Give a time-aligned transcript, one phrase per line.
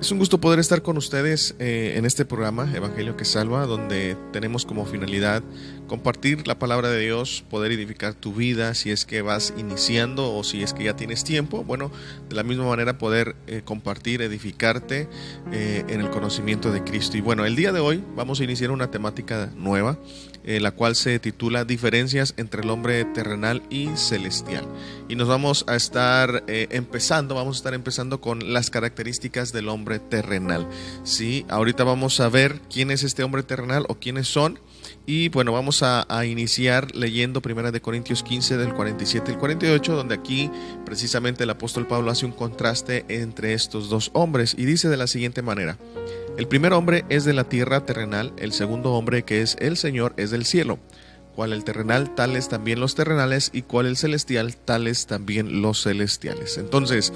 [0.00, 4.16] Es un gusto poder estar con ustedes eh, en este programa, Evangelio que Salva, donde
[4.32, 5.42] tenemos como finalidad
[5.88, 10.42] compartir la palabra de Dios, poder edificar tu vida si es que vas iniciando o
[10.42, 11.64] si es que ya tienes tiempo.
[11.64, 11.92] Bueno,
[12.30, 15.06] de la misma manera poder eh, compartir, edificarte
[15.52, 17.18] eh, en el conocimiento de Cristo.
[17.18, 19.98] Y bueno, el día de hoy vamos a iniciar una temática nueva,
[20.42, 24.66] la cual se titula Diferencias entre el hombre terrenal y celestial.
[25.06, 29.89] Y nos vamos a estar empezando, vamos a estar empezando con las características del hombre
[29.98, 30.68] terrenal.
[31.02, 34.58] Sí, ahorita vamos a ver quién es este hombre terrenal o quiénes son.
[35.06, 40.14] Y bueno, vamos a, iniciar leyendo Primera de Corintios 15 del 47 al 48, donde
[40.14, 40.50] aquí
[40.84, 45.06] precisamente el apóstol Pablo hace un contraste entre estos dos hombres y dice de la
[45.06, 45.78] siguiente manera.
[46.36, 50.14] El primer hombre es de la tierra terrenal, el segundo hombre que es el Señor
[50.16, 50.78] es del cielo
[51.40, 56.58] cual el terrenal, tales también los terrenales, y cual el celestial, tales también los celestiales.
[56.58, 57.14] Entonces,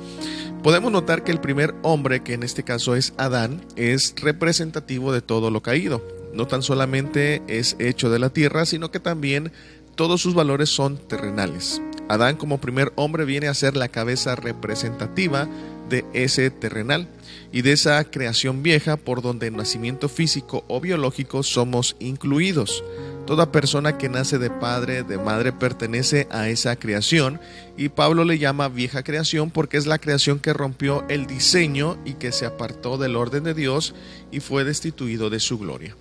[0.62, 5.20] podemos notar que el primer hombre, que en este caso es Adán, es representativo de
[5.20, 6.02] todo lo caído.
[6.33, 9.53] No tan solamente es hecho de la tierra, sino que también
[9.94, 11.83] todos sus valores son terrenales.
[12.09, 15.47] Adán como primer hombre viene a ser la cabeza representativa
[15.91, 17.09] de ese terrenal
[17.53, 22.83] y de esa creación vieja por donde el nacimiento físico o biológico somos incluidos.
[23.27, 27.41] Toda persona que nace de padre, de madre, pertenece a esa creación
[27.77, 32.14] y Pablo le llama vieja creación porque es la creación que rompió el diseño y
[32.14, 33.94] que se apartó del orden de Dios
[34.31, 35.97] y fue destituido de su gloria.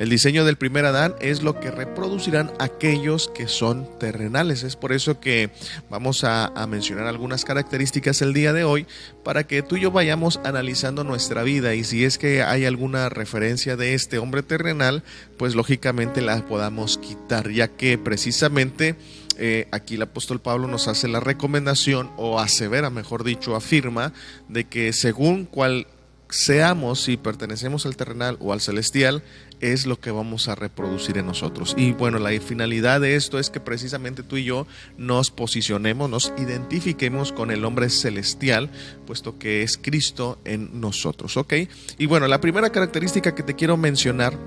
[0.00, 4.62] El diseño del primer Adán es lo que reproducirán aquellos que son terrenales.
[4.62, 5.50] Es por eso que
[5.90, 8.86] vamos a, mencionar algunas características el día de hoy
[9.22, 13.10] para que tú y yo vayamos analizando nuestra vida y si es que hay alguna
[13.10, 15.02] referencia de este hombre terrenal,
[15.36, 18.96] pues lógicamente la podamos quitar, ya que precisamente
[19.36, 24.14] eh, aquí el apóstol Pablo nos hace la recomendación o asevera, mejor dicho, afirma
[24.48, 25.86] de que según cual
[26.30, 29.22] seamos si pertenecemos al terrenal o al celestial,
[29.60, 31.74] es lo que vamos a reproducir en nosotros.
[31.76, 34.66] Y bueno, la finalidad de esto es que precisamente tú y yo
[34.96, 38.70] nos posicionemos, nos identifiquemos con el hombre celestial,
[39.06, 41.54] puesto que es Cristo en nosotros, ¿ok?
[41.98, 44.38] Y bueno, la primera característica que te quiero mencionar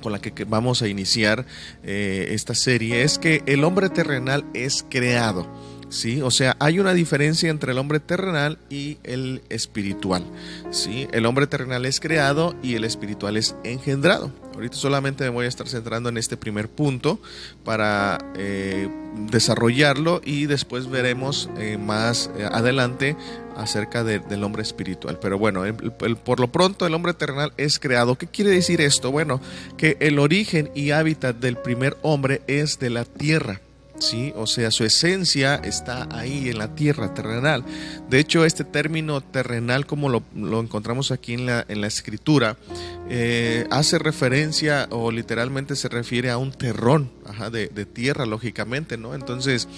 [0.00, 1.46] con la que vamos a iniciar
[1.82, 5.46] eh, esta serie es que el hombre terrenal es creado.
[5.92, 6.22] ¿Sí?
[6.22, 10.24] O sea, hay una diferencia entre el hombre terrenal y el espiritual,
[10.70, 11.06] ¿sí?
[11.12, 14.32] El hombre terrenal es creado y el espiritual es engendrado.
[14.54, 17.20] Ahorita solamente me voy a estar centrando en este primer punto
[17.64, 18.88] para eh,
[19.30, 23.16] desarrollarlo y después veremos eh, más eh, adelante
[23.56, 25.18] acerca del hombre espiritual.
[25.20, 25.62] Pero bueno,
[26.24, 28.16] por lo pronto el hombre terrenal es creado.
[28.16, 29.10] ¿Qué quiere decir esto?
[29.10, 29.40] Bueno,
[29.76, 33.60] que el origen y hábitat del primer hombre es de la tierra.
[34.02, 34.32] ¿Sí?
[34.36, 37.64] O sea, su esencia está ahí en la tierra terrenal.
[38.10, 40.22] De hecho, este término terrenal, como lo,
[40.60, 42.56] encontramos aquí en la, en la escritura,
[43.08, 47.10] eh, hace referencia o literalmente se refiere a un terrón
[47.50, 49.14] de, tierra, lógicamente, ¿no?
[49.14, 49.68] Entonces,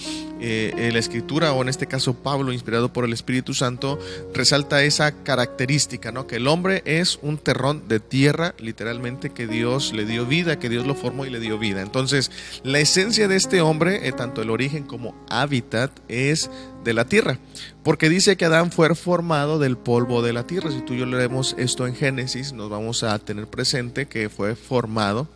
[0.40, 3.98] eh, la escritura, o en este caso Pablo, inspirado por el Espíritu Santo,
[4.32, 6.26] resalta esa característica, ¿no?
[6.26, 10.68] Que el hombre es un terrón de tierra, literalmente, que Dios le dio vida, que
[10.68, 11.82] Dios lo formó y le dio vida.
[11.82, 12.30] Entonces,
[12.62, 16.50] la esencia de este hombre, eh, tanto el origen como hábitat, es
[16.84, 17.38] de la tierra,
[17.82, 20.70] porque dice que Adán fue formado del polvo de la tierra.
[20.70, 24.54] Si tú y yo leemos esto en Génesis, nos vamos a tener presente que fue
[24.54, 25.28] formado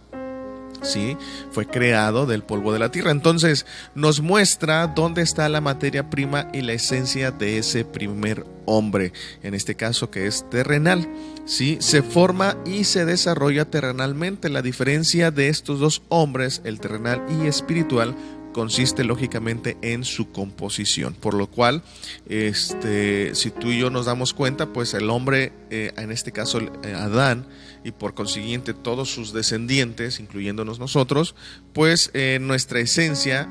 [0.82, 1.16] ¿sí?
[1.50, 3.10] Fue creado del polvo de la tierra.
[3.10, 9.12] Entonces nos muestra dónde está la materia prima y la esencia de ese primer hombre,
[9.42, 11.08] en este caso que es terrenal,
[11.46, 11.78] ¿sí?
[11.80, 14.50] Se forma y se desarrolla terrenalmente.
[14.50, 18.14] La diferencia de estos dos hombres, el terrenal y espiritual,
[18.52, 21.14] consiste lógicamente en su composición.
[21.14, 21.82] Por lo cual,
[22.28, 26.60] este, si tú y yo nos damos cuenta, pues el hombre, eh, en este caso
[26.60, 27.46] eh, Adán,
[27.88, 31.34] y por consiguiente todos sus descendientes, incluyéndonos nosotros,
[31.72, 33.48] pues eh, nuestra esencia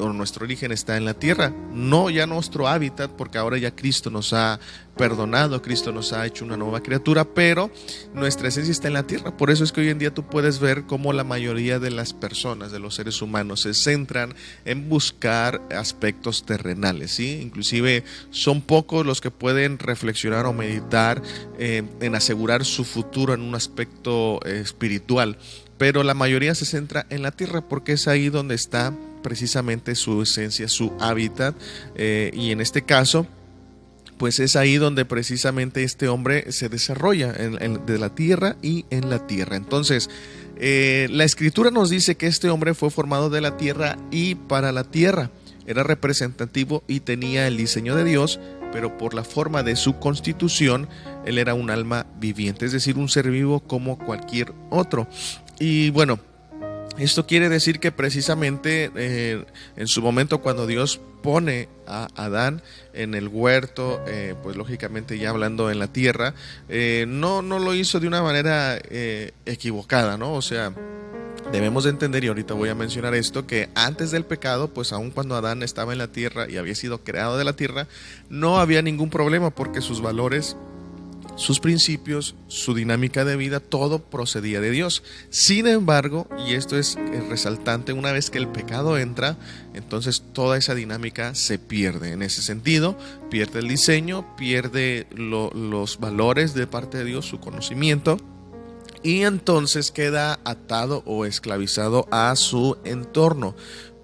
[0.00, 4.10] o nuestro origen está en la tierra, no ya nuestro hábitat, porque ahora ya Cristo
[4.10, 4.58] nos ha
[4.96, 7.70] perdonado, Cristo nos ha hecho una nueva criatura, pero
[8.14, 9.36] nuestra esencia está en la tierra.
[9.36, 12.12] Por eso es que hoy en día tú puedes ver cómo la mayoría de las
[12.12, 14.34] personas, de los seres humanos, se centran
[14.64, 17.40] en buscar aspectos terrenales, ¿sí?
[17.42, 21.22] Inclusive son pocos los que pueden reflexionar o meditar
[21.58, 25.38] eh, en asegurar su futuro en un aspecto eh, espiritual,
[25.78, 30.22] pero la mayoría se centra en la tierra porque es ahí donde está precisamente su
[30.22, 31.54] esencia, su hábitat,
[31.96, 33.26] eh, y en este caso,
[34.18, 39.26] pues es ahí donde precisamente este hombre se desarrolla, de la tierra y en la
[39.26, 39.56] tierra.
[39.56, 40.08] Entonces,
[40.58, 44.72] eh, la escritura nos dice que este hombre fue formado de la tierra y para
[44.72, 45.30] la tierra.
[45.66, 48.38] Era representativo y tenía el diseño de Dios
[48.72, 50.88] pero por la forma de su constitución,
[51.24, 55.08] él era un alma viviente, es decir, un ser vivo como cualquier otro.
[55.58, 56.18] Y bueno,
[56.98, 59.44] esto quiere decir que precisamente eh,
[59.76, 62.62] en su momento cuando Dios pone a Adán
[62.96, 66.34] en el huerto, eh, pues lógicamente ya hablando en la tierra,
[66.68, 68.78] eh, no, no lo hizo de una manera
[69.44, 70.34] equivocada, ¿no?
[70.34, 70.72] O sea,
[71.52, 75.10] debemos de entender, y ahorita voy a mencionar esto, que antes del pecado, pues aun
[75.10, 77.86] cuando Adán estaba en la tierra y había sido creado de la tierra,
[78.28, 80.56] no había ningún problema porque sus valores
[81.36, 85.02] sus principios, su dinámica de vida, todo procedía de Dios.
[85.30, 86.98] Sin embargo, y esto es
[87.28, 89.36] resaltante, una vez que el pecado entra,
[89.74, 92.12] entonces toda esa dinámica se pierde.
[92.12, 92.98] En ese sentido,
[93.30, 98.18] pierde el diseño, pierde los valores de parte de Dios, su conocimiento,
[99.02, 103.54] y entonces queda atado o esclavizado a su entorno.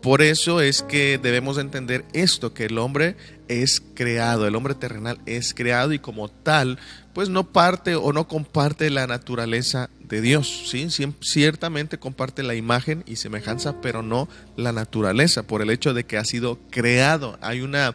[0.00, 3.16] Por eso es que debemos entender esto, que el hombre
[3.60, 6.78] es creado, el hombre terrenal es creado y como tal
[7.12, 10.88] pues no parte o no comparte la naturaleza de Dios, ¿sí?
[11.20, 16.18] Ciertamente comparte la imagen y semejanza, pero no la naturaleza, por el hecho de que
[16.18, 17.38] ha sido creado.
[17.40, 17.94] Hay una,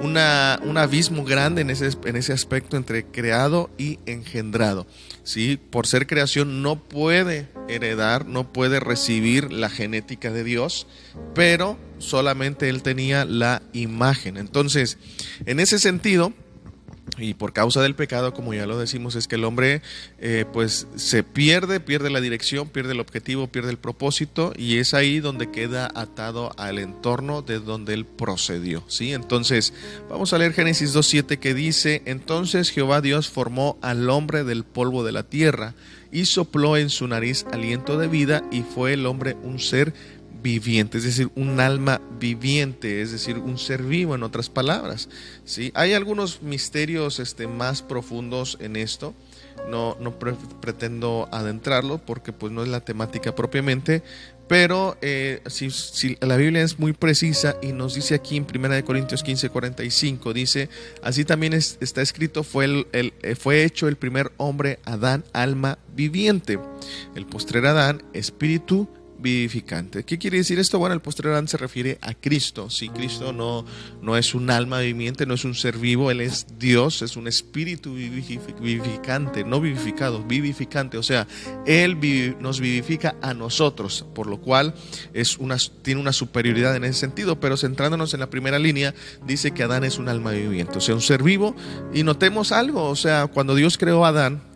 [0.00, 4.86] una un abismo grande en ese, en ese aspecto entre creado y engendrado,
[5.24, 5.56] ¿sí?
[5.56, 10.86] Por ser creación no puede heredar, no puede recibir la genética de Dios,
[11.34, 14.36] pero solamente él tenía la imagen.
[14.36, 14.98] Entonces,
[15.46, 16.32] en ese sentido,
[17.18, 19.82] y por causa del pecado, como ya lo decimos, es que el hombre
[20.18, 24.94] eh, pues se pierde, pierde la dirección, pierde el objetivo, pierde el propósito y es
[24.94, 28.84] ahí donde queda atado al entorno de donde él procedió.
[28.88, 29.12] ¿sí?
[29.12, 29.74] Entonces,
[30.08, 35.04] vamos a leer Génesis 2.7 que dice, entonces Jehová Dios formó al hombre del polvo
[35.04, 35.74] de la tierra
[36.10, 39.94] y sopló en su nariz aliento de vida y fue el hombre un ser
[40.42, 45.08] viviente, es decir, un alma viviente, es decir, un ser vivo en otras palabras.
[45.44, 45.70] ¿sí?
[45.74, 49.14] Hay algunos misterios este, más profundos en esto,
[49.70, 54.02] no, no pretendo adentrarlo porque pues no es la temática propiamente,
[54.48, 59.22] pero eh, si, la Biblia es muy precisa y nos dice aquí en 1 Corintios
[59.22, 60.68] 15, 45, dice,
[61.02, 66.58] así también está escrito, fue, el, eh, fue hecho el primer hombre, Adán, alma viviente,
[67.14, 68.88] el postrer Adán, espíritu
[69.22, 70.04] vivificante.
[70.04, 70.78] ¿Qué quiere decir esto?
[70.78, 72.68] Bueno, el posterior Adán se refiere a Cristo.
[72.68, 73.64] Si Cristo no,
[74.02, 77.28] no es un alma viviente, no es un ser vivo, Él es Dios, es un
[77.28, 80.98] espíritu vivificante, no vivificado, vivificante.
[80.98, 81.26] O sea,
[81.66, 81.96] Él
[82.40, 84.74] nos vivifica a nosotros, por lo cual
[85.14, 87.38] es una, tiene una superioridad en ese sentido.
[87.40, 88.94] Pero centrándonos en la primera línea,
[89.26, 91.54] dice que Adán es un alma viviente, o sea, un ser vivo.
[91.94, 94.51] Y notemos algo, o sea, cuando Dios creó a Adán,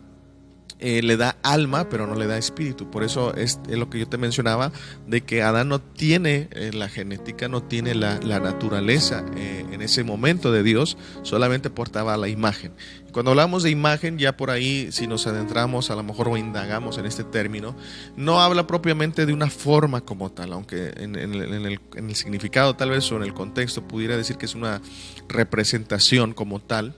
[0.79, 2.91] eh, le da alma, pero no le da espíritu.
[2.91, 4.71] Por eso es, lo que yo te mencionaba,
[5.07, 10.03] de que Adán no tiene eh, la genética, no tiene la, naturaleza eh, en ese
[10.03, 12.73] momento de Dios, solamente portaba la imagen.
[13.11, 16.99] Cuando hablamos de imagen, ya por ahí, si nos adentramos, a lo mejor o indagamos
[16.99, 17.75] en este término,
[18.15, 22.91] no habla propiamente de una forma como tal, aunque en, el, en el significado tal
[22.91, 24.81] vez o en el contexto pudiera decir que es una
[25.27, 26.93] representación como tal,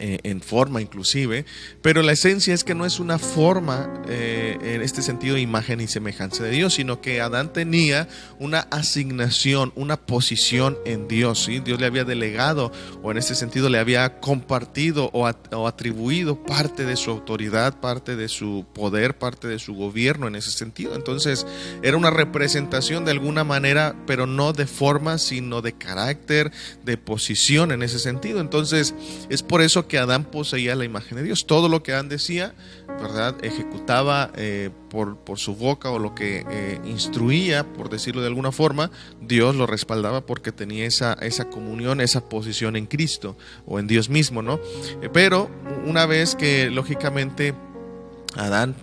[0.00, 1.44] eh, en forma inclusive,
[1.82, 5.88] pero la esencia es que no es una forma eh, en este sentido imagen y
[5.88, 8.08] semejanza de Dios, sino que Adán tenía
[8.38, 11.60] una asignación, una posición en Dios, ¿sí?
[11.60, 12.70] Dios le había delegado
[13.02, 18.14] o en este sentido le había compartido o, o atribuido parte de su autoridad, parte
[18.14, 20.94] de su poder, parte de su gobierno en ese sentido.
[20.94, 21.46] Entonces
[21.82, 26.52] era una representación de alguna manera, pero no de forma, sino de carácter,
[26.84, 28.40] de posición en ese sentido.
[28.40, 28.94] Entonces
[29.28, 31.46] es por eso que Adán poseía la imagen de Dios.
[31.46, 32.54] Todo lo que Adán decía,
[32.86, 33.34] ¿verdad?
[33.42, 38.52] Ejecutaba eh, por, por, su boca o lo que eh, instruía, por decirlo de alguna
[38.52, 38.90] forma,
[39.20, 44.08] Dios lo respaldaba porque tenía esa, esa comunión, esa posición en Cristo o en Dios
[44.08, 44.60] mismo, ¿no?
[45.02, 45.50] Eh, pero
[45.84, 47.54] una vez que lógicamente
[48.36, 48.76] Adán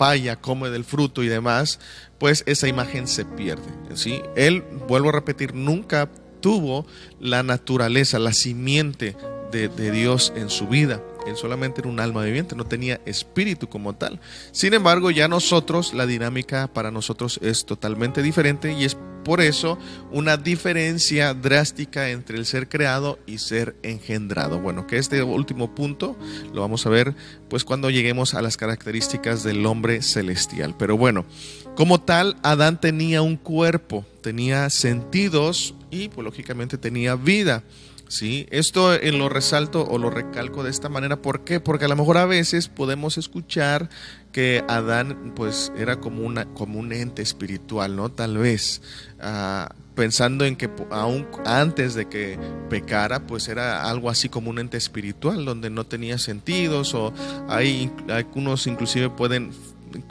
[0.00, 1.78] falla, come del fruto y demás,
[2.16, 3.68] pues esa imagen se pierde.
[3.94, 4.22] ¿sí?
[4.34, 6.08] Él, vuelvo a repetir, nunca
[6.40, 6.86] tuvo
[7.20, 9.14] la naturaleza, la simiente
[9.50, 11.02] de, Dios en su vida.
[11.26, 14.20] Él solamente era un alma viviente, no tenía espíritu como tal.
[14.52, 19.78] Sin embargo, ya nosotros, la dinámica para nosotros es totalmente diferente y es por eso
[20.10, 24.60] una diferencia drástica entre el ser creado y ser engendrado.
[24.60, 26.16] Bueno, que este último punto
[26.54, 27.14] lo vamos a ver
[27.48, 30.74] pues cuando lleguemos a las características del hombre celestial.
[30.78, 31.26] Pero bueno,
[31.74, 37.62] como tal, Adán tenía un cuerpo, tenía sentidos y pues lógicamente tenía vida.
[38.10, 38.46] ¿Sí?
[38.50, 41.22] Esto en lo resalto o lo recalco de esta manera.
[41.22, 41.60] ¿Por qué?
[41.60, 43.88] Porque a lo mejor a veces podemos escuchar
[44.32, 48.10] que Adán pues era como, una, como un ente espiritual, ¿no?
[48.10, 48.82] Tal vez
[49.20, 52.36] ah, pensando en que aún antes de que
[52.68, 57.12] pecara pues era algo así como un ente espiritual donde no tenía sentidos o
[57.48, 59.52] hay algunos inclusive pueden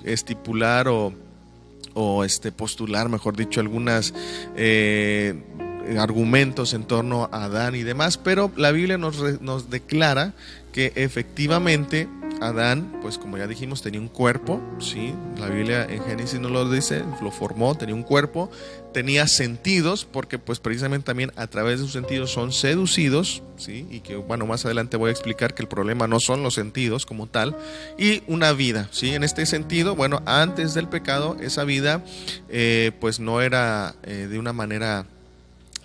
[0.05, 1.13] estipular o,
[1.95, 4.13] o este, postular, mejor dicho, algunas...
[4.55, 5.35] Eh,
[5.97, 10.33] argumentos en torno a Adán y demás, pero la Biblia nos, nos declara
[10.71, 12.07] que efectivamente
[12.41, 15.13] Adán, pues como ya dijimos, tenía un cuerpo, ¿sí?
[15.37, 18.49] La Biblia en Génesis nos lo dice, lo formó, tenía un cuerpo,
[18.93, 23.87] tenía sentidos, porque pues precisamente también a través de sus sentidos son seducidos, ¿sí?
[23.91, 27.05] Y que bueno, más adelante voy a explicar que el problema no son los sentidos
[27.05, 27.57] como tal,
[27.97, 29.13] y una vida, ¿sí?
[29.13, 32.03] En este sentido, bueno, antes del pecado, esa vida
[32.47, 35.05] eh, pues no era eh, de una manera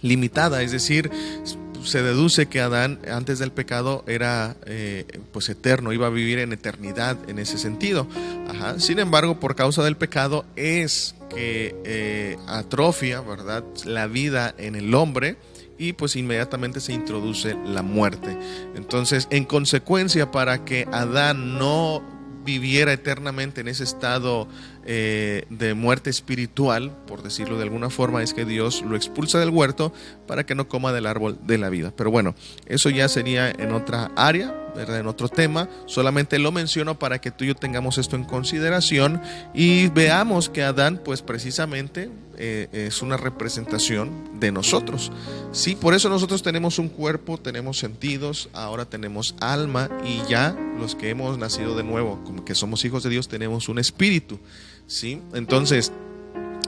[0.04, 1.10] limitada, es decir,
[1.82, 6.52] se deduce que Adán antes del pecado era eh, pues eterno, iba a vivir en
[6.52, 8.06] eternidad en ese sentido.
[8.78, 13.64] Sin embargo, por causa del pecado es que eh, atrofia, ¿verdad?
[13.84, 15.36] La vida en el hombre
[15.78, 18.38] y pues inmediatamente se introduce la muerte.
[18.76, 22.02] Entonces, en consecuencia, para que Adán no
[22.44, 24.46] viviera eternamente en ese estado
[24.84, 29.50] eh, de muerte espiritual, por decirlo de alguna forma, es que Dios lo expulsa del
[29.50, 29.92] huerto
[30.26, 31.92] para que no coma del árbol de la vida.
[31.96, 32.34] Pero bueno,
[32.66, 35.68] eso ya sería en otra área, en otro tema.
[35.86, 39.20] Solamente lo menciono para que tú y yo tengamos esto en consideración
[39.54, 45.12] y veamos que Adán, pues precisamente, eh, es una representación de nosotros.
[45.52, 50.94] Sí, por eso nosotros tenemos un cuerpo, tenemos sentidos, ahora tenemos alma y ya los
[50.94, 54.38] que hemos nacido de nuevo, como que somos hijos de Dios, tenemos un espíritu.
[54.86, 55.20] ¿sí?
[55.32, 55.92] Entonces,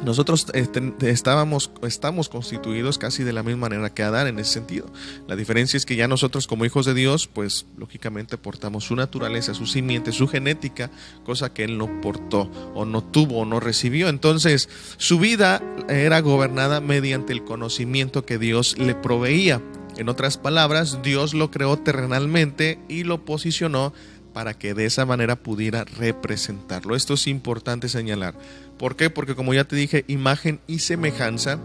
[0.02, 4.86] nosotros este, estábamos, estamos constituidos casi de la misma manera que Adán en ese sentido.
[5.26, 9.54] La diferencia es que ya nosotros como hijos de Dios, pues lógicamente portamos su naturaleza,
[9.54, 10.90] su simiente, su genética,
[11.24, 14.08] cosa que Él no portó o no tuvo o no recibió.
[14.08, 19.62] Entonces su vida era gobernada mediante el conocimiento que Dios le proveía.
[19.96, 23.94] En otras palabras, Dios lo creó terrenalmente y lo posicionó
[24.36, 26.94] para que de esa manera pudiera representarlo.
[26.94, 28.34] Esto es importante señalar.
[28.78, 29.10] ¿Por qué?
[29.10, 31.58] Porque como ya te dije, imagen y semejanza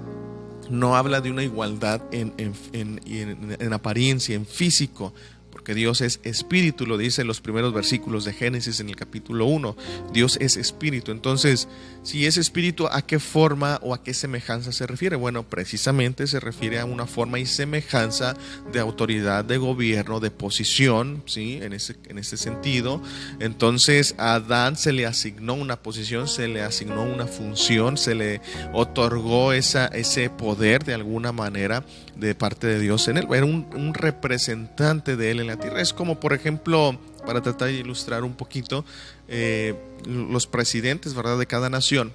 [0.69, 2.33] no habla de una igualdad en,
[2.71, 5.13] en apariencia, en físico,
[5.61, 9.45] porque Dios es espíritu, lo dice en los primeros versículos de Génesis en el capítulo
[9.45, 9.77] 1.
[10.11, 11.11] Dios es espíritu.
[11.11, 11.67] Entonces,
[12.01, 15.17] si es espíritu, ¿a qué forma o a qué semejanza se refiere?
[15.17, 18.35] Bueno, precisamente se refiere a una forma y semejanza
[18.73, 21.59] de autoridad, de gobierno, de posición, ¿sí?
[21.61, 22.99] En ese, en ese sentido.
[23.39, 28.41] Entonces, a Adán se le asignó una posición, se le asignó una función, se le
[28.73, 33.27] otorgó esa, ese poder de alguna manera de parte de Dios en él.
[33.33, 35.81] Era un, un representante de él en la tierra.
[35.81, 38.85] Es como, por ejemplo, para tratar de ilustrar un poquito,
[39.27, 39.75] eh,
[40.05, 42.13] los presidentes, ¿verdad?, de cada nación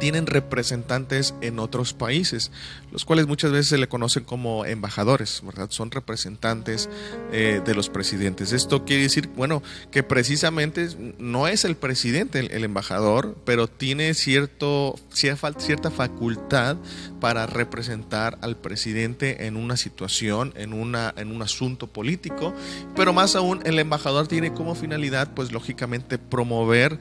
[0.00, 2.50] tienen representantes en otros países,
[2.90, 5.70] los cuales muchas veces se le conocen como embajadores, ¿verdad?
[5.70, 6.88] Son representantes
[7.32, 8.52] eh, de los presidentes.
[8.52, 14.96] Esto quiere decir, bueno, que precisamente no es el presidente el, embajador, pero tiene cierto,
[15.10, 16.76] cierta facultad
[17.20, 22.54] para representar al presidente en una situación, en, una, en un asunto político,
[22.96, 26.98] pero más aún el embajador tiene como finalidad, pues lógicamente, promover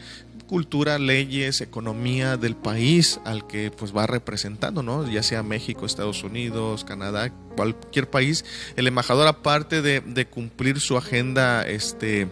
[0.52, 5.10] cultura, leyes, economía del país al que pues va representando, ¿no?
[5.10, 8.44] Ya sea México, Estados Unidos, Canadá, cualquier país.
[8.76, 12.28] El embajador, aparte de, cumplir su agenda, este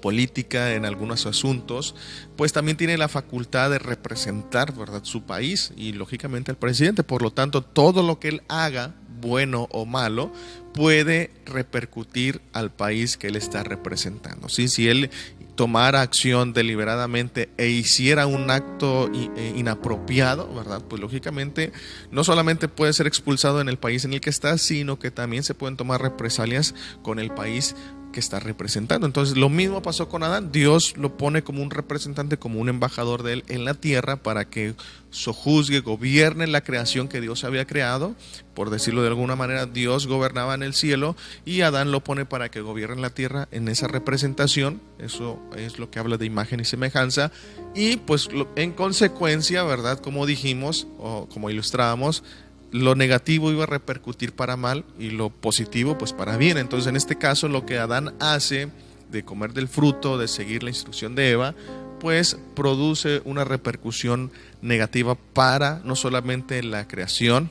[0.00, 1.96] política en algunos asuntos,
[2.36, 7.02] pues también tiene la facultad de representar, ¿verdad?, su país y lógicamente al presidente.
[7.02, 10.32] Por lo tanto, todo lo que él haga, bueno o malo,
[10.72, 14.48] puede repercutir al país que él está representando.
[14.48, 14.68] ¿sí?
[14.68, 15.10] Si él
[15.54, 20.82] tomara acción deliberadamente e hiciera un acto e inapropiado, ¿verdad?
[20.88, 21.72] Pues lógicamente
[22.10, 25.42] no solamente puede ser expulsado en el país en el que está, sino que también
[25.42, 27.74] se pueden tomar represalias con el país
[28.12, 29.06] que está representando.
[29.06, 30.52] Entonces lo mismo pasó con Adán.
[30.52, 34.44] Dios lo pone como un representante, como un embajador de él en la tierra para
[34.44, 34.74] que
[35.10, 38.14] sojuzgue, gobierne la creación que Dios había creado.
[38.54, 42.50] Por decirlo de alguna manera, Dios gobernaba en el cielo y Adán lo pone para
[42.50, 44.80] que gobierne la tierra en esa representación.
[44.98, 47.32] Eso es lo que habla de imagen y semejanza.
[47.74, 49.98] Y pues en consecuencia, ¿verdad?
[50.00, 52.22] Como dijimos o como ilustrábamos,
[52.72, 56.58] lo negativo iba a repercutir para mal y lo positivo pues para bien.
[56.58, 58.70] Entonces en este caso lo que Adán hace
[59.10, 61.54] de comer del fruto, de seguir la instrucción de Eva,
[62.00, 67.50] pues produce una repercusión negativa para no solamente la creación,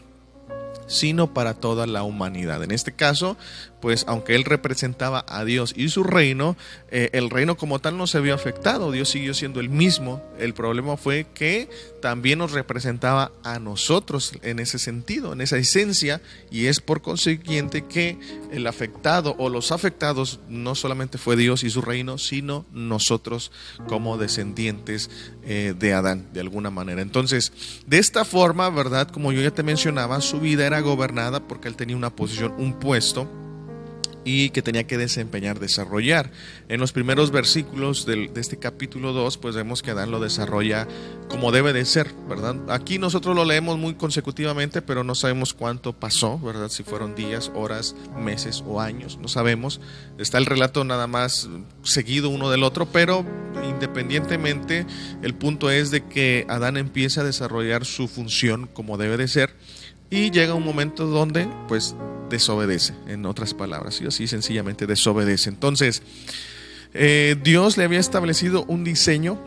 [0.88, 2.64] sino para toda la humanidad.
[2.64, 3.38] En este caso,
[3.82, 6.56] pues aunque él representaba a Dios y su reino,
[6.90, 10.24] eh, el reino como tal no se vio afectado, Dios siguió siendo el mismo.
[10.38, 11.70] El problema fue que
[12.02, 17.86] también nos representaba a nosotros en ese sentido, en esa esencia, y es por consiguiente
[17.86, 18.18] que
[18.52, 23.52] el afectado o los afectados no solamente fue Dios y su reino, sino nosotros
[23.88, 25.10] como descendientes
[25.44, 27.02] eh, de Adán, de alguna manera.
[27.02, 27.52] Entonces,
[27.88, 29.10] de esta forma, ¿verdad?
[29.10, 32.80] Como yo ya te mencionaba, su vida era gobernada porque él tenía una posición, un
[32.80, 33.41] puesto
[34.24, 36.32] y que tenía que desempeñar, desarrollar.
[36.70, 40.88] En los primeros versículos de este capítulo 2, pues vemos que Adán lo desarrolla
[41.28, 42.56] como debe de ser, ¿verdad?
[42.70, 46.70] Aquí nosotros lo leemos muy consecutivamente, pero no sabemos cuánto pasó, ¿verdad?
[46.70, 49.82] Si fueron días, horas, meses o años, no sabemos.
[50.18, 51.50] Está el relato nada más
[51.84, 53.26] seguido uno del otro, pero
[53.68, 54.86] independientemente,
[55.22, 59.54] el punto es de que Adán empieza a desarrollar su función como debe de ser
[60.12, 61.96] y llega un momento donde pues
[62.30, 65.50] desobedece, en otras palabras, y así sencillamente desobedece.
[65.50, 66.04] Entonces,
[66.94, 69.40] eh, Dios le había establecido un diseño,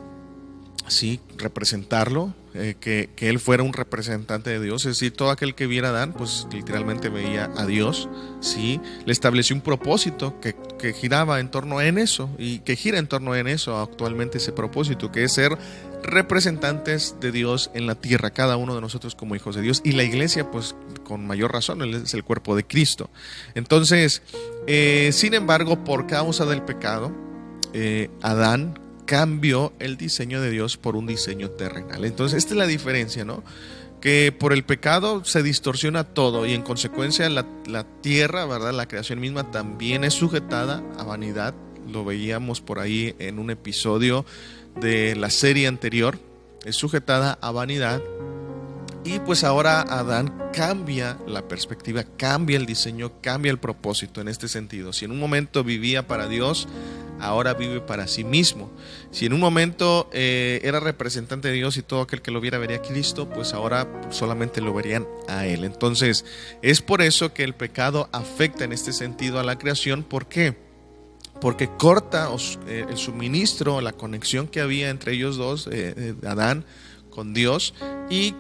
[0.89, 5.67] sí, representarlo, eh, que, él fuera un representante de Dios, es decir, todo aquel que
[5.67, 8.09] viera a Adán, pues literalmente veía a Dios,
[8.41, 12.99] sí, le estableció un propósito que, que giraba en torno en eso y que gira
[12.99, 15.59] en torno en eso actualmente ese propósito, que es ser
[16.05, 19.81] representantes de Dios en la tierra, cada uno de nosotros como hijos de Dios.
[19.85, 23.11] Y la iglesia, pues con mayor razón, es el cuerpo de Cristo.
[23.55, 24.23] Entonces,
[24.67, 27.11] eh, sin embargo, por causa del pecado,
[27.73, 32.05] eh, Adán cambió el diseño de Dios por un diseño terrenal.
[32.05, 33.43] Entonces, esta es la diferencia, ¿no?
[34.01, 38.75] Que por el pecado se distorsiona todo y en consecuencia la, la tierra, ¿verdad?
[38.75, 41.55] La creación misma también es sujetada a vanidad.
[41.91, 44.27] Lo veíamos por ahí en un episodio
[44.81, 46.19] de la serie anterior,
[46.65, 48.03] es sujetada a vanidad.
[49.05, 54.49] Y pues ahora Adán cambia la perspectiva, cambia el diseño, cambia el propósito en este
[54.49, 54.95] sentido.
[54.95, 56.67] Si en un momento vivía para Dios,
[57.21, 58.71] ahora vive para sí mismo.
[59.11, 62.57] Si en un momento eh, era representante de Dios y todo aquel que lo viera
[62.57, 65.65] vería a Cristo, pues ahora solamente lo verían a Él.
[65.65, 66.25] Entonces,
[66.63, 70.03] es por eso que el pecado afecta en este sentido a la creación.
[70.03, 70.64] ¿Por qué?
[71.41, 72.29] Porque corta
[72.67, 76.65] eh, el suministro, la conexión que había entre ellos dos, eh, eh, Adán
[77.11, 77.75] con Dios,
[78.11, 78.35] y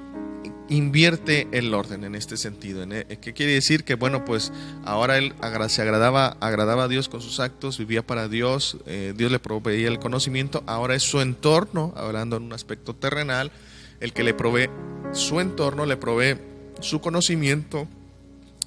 [0.68, 2.86] invierte el orden en este sentido.
[2.88, 3.84] ¿Qué quiere decir?
[3.84, 4.52] Que bueno, pues
[4.84, 5.34] ahora él
[5.68, 8.78] se agradaba, agradaba a Dios con sus actos, vivía para Dios,
[9.14, 13.52] Dios le proveía el conocimiento, ahora es su entorno, hablando en un aspecto terrenal,
[14.00, 14.70] el que le provee
[15.12, 16.38] su entorno, le provee
[16.80, 17.86] su conocimiento,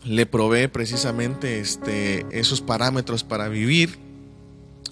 [0.06, 4.07] le provee precisamente este, esos parámetros para vivir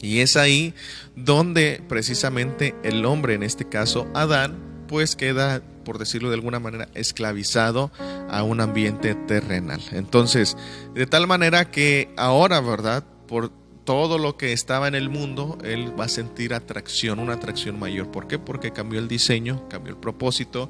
[0.01, 0.73] y es ahí
[1.15, 6.89] donde precisamente el hombre, en este caso Adán, pues queda, por decirlo de alguna manera,
[6.93, 7.91] esclavizado
[8.29, 9.81] a un ambiente terrenal.
[9.91, 10.57] Entonces,
[10.93, 13.03] de tal manera que ahora, ¿verdad?
[13.27, 13.51] Por
[13.85, 18.11] todo lo que estaba en el mundo, él va a sentir atracción, una atracción mayor.
[18.11, 18.39] ¿Por qué?
[18.39, 20.69] Porque cambió el diseño, cambió el propósito,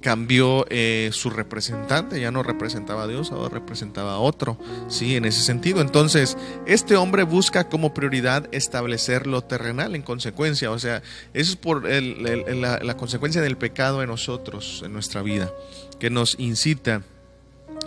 [0.00, 4.58] cambió eh, su representante, ya no representaba a Dios, ahora representaba a otro,
[4.88, 5.16] ¿sí?
[5.16, 5.80] En ese sentido.
[5.80, 6.36] Entonces,
[6.66, 11.02] este hombre busca como prioridad establecer lo terrenal en consecuencia, o sea,
[11.34, 15.52] eso es por la, consecuencia del pecado en nosotros, en nuestra vida,
[15.98, 17.02] que nos incita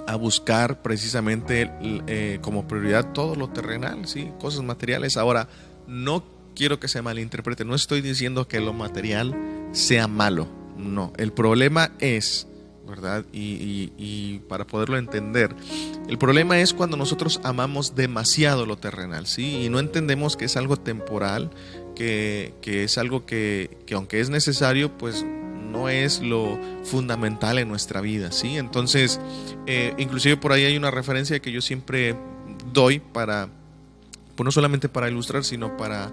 [0.08, 1.71] a buscar precisamente
[2.08, 4.32] eh, como prioridad todo lo terrenal, ¿sí?
[4.39, 5.17] Cosas materiales.
[5.17, 5.47] Ahora,
[5.88, 6.23] no
[6.56, 9.36] quiero que se malinterprete, no estoy diciendo que lo material
[9.71, 12.47] sea malo, no, el problema es,
[12.88, 13.25] ¿verdad?
[13.31, 15.55] Y, para poderlo entender,
[16.07, 19.63] el problema es cuando nosotros amamos demasiado lo terrenal, ¿sí?
[19.63, 21.49] Y no entendemos que es algo temporal,
[21.95, 28.31] que, es algo que, aunque es necesario, pues no es lo fundamental en nuestra vida,
[28.31, 28.57] ¿sí?
[28.57, 29.19] Entonces,
[29.65, 32.15] eh, inclusive por ahí hay una referencia que yo siempre
[32.71, 33.49] doy para,
[34.36, 36.12] pues no solamente para ilustrar, sino para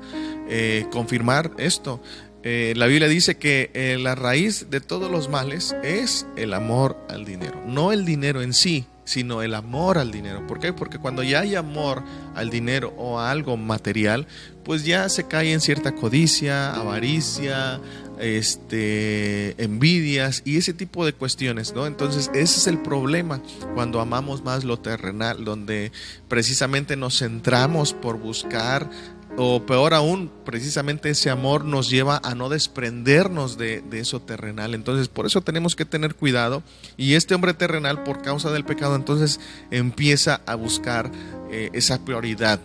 [0.48, 2.00] eh, confirmar esto.
[2.42, 6.96] Eh, la Biblia dice que eh, la raíz de todos los males es el amor
[7.08, 7.62] al dinero.
[7.66, 10.46] No el dinero en sí, sino el amor al dinero.
[10.46, 10.72] ¿Por qué?
[10.72, 12.02] Porque cuando ya hay amor
[12.34, 14.26] al dinero o a algo material,
[14.64, 17.80] pues ya se cae en cierta codicia, avaricia,
[18.20, 21.86] este, envidias y ese tipo de cuestiones, ¿no?
[21.86, 23.42] Entonces, ese es el problema
[23.74, 25.90] cuando amamos más lo terrenal, donde
[26.28, 28.88] precisamente nos centramos por buscar
[29.36, 34.74] o peor aún, precisamente ese amor nos lleva a no desprendernos de, eso terrenal.
[34.74, 36.62] Entonces, por eso tenemos que tener cuidado.
[36.96, 39.40] Y este hombre terrenal, por causa del pecado, entonces
[39.70, 41.10] empieza a buscar
[41.50, 42.60] eh, esa prioridad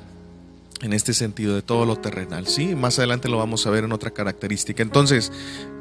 [0.81, 2.47] en este sentido de todo lo terrenal.
[2.47, 2.75] ¿sí?
[2.75, 4.83] Más adelante lo vamos a ver en otra característica.
[4.83, 5.31] Entonces,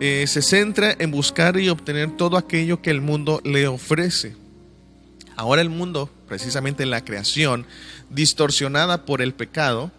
[0.00, 4.36] eh, se centra en buscar y obtener todo aquello que el mundo le ofrece.
[5.36, 7.66] Ahora el mundo, precisamente la creación,
[8.10, 9.90] distorsionada por el pecado,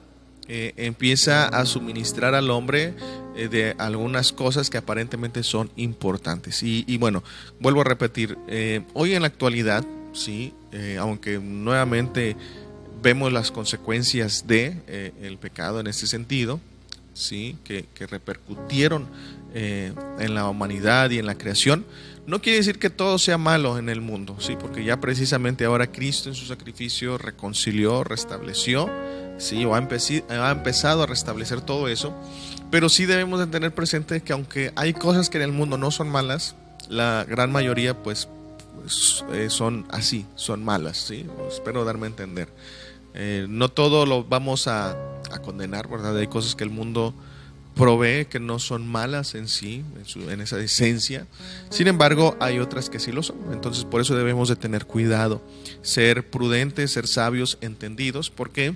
[0.48, 2.94] eh, empieza a suministrar al hombre
[3.36, 6.62] eh, de algunas cosas que aparentemente son importantes.
[6.62, 7.24] Y, bueno,
[7.60, 10.54] vuelvo a repetir, eh, hoy en la actualidad, sí,
[11.00, 12.36] aunque nuevamente
[13.02, 15.08] vemos las consecuencias de
[15.40, 16.60] pecado en este sentido,
[17.14, 19.08] sí, que, que repercutieron
[19.54, 21.86] en la humanidad y en la creación,
[22.28, 25.92] no quiere decir que todo sea malo en el mundo, sí, porque ya precisamente ahora
[25.92, 28.90] Cristo en su sacrificio reconcilió, restableció,
[29.38, 32.14] sí, o ha, ha empezado a restablecer todo eso,
[32.72, 35.92] pero sí debemos de tener presente que aunque hay cosas que en el mundo no
[35.92, 36.56] son malas,
[36.90, 38.28] la gran mayoría pues,
[39.34, 42.50] eh, son así, son malas, sí, espero darme a entender.
[43.14, 44.92] Eh, no todo lo vamos a,
[45.32, 46.18] a condenar, ¿verdad?
[46.18, 47.14] Hay cosas que el mundo
[47.76, 49.84] provee que no son malas en sí,
[50.16, 51.28] en, esa esencia.
[51.70, 53.38] Sin embargo, hay otras que sí lo son.
[53.52, 55.42] Entonces, por eso debemos de tener cuidado,
[55.82, 58.30] ser prudentes, ser sabios, entendidos.
[58.30, 58.76] ¿Por qué?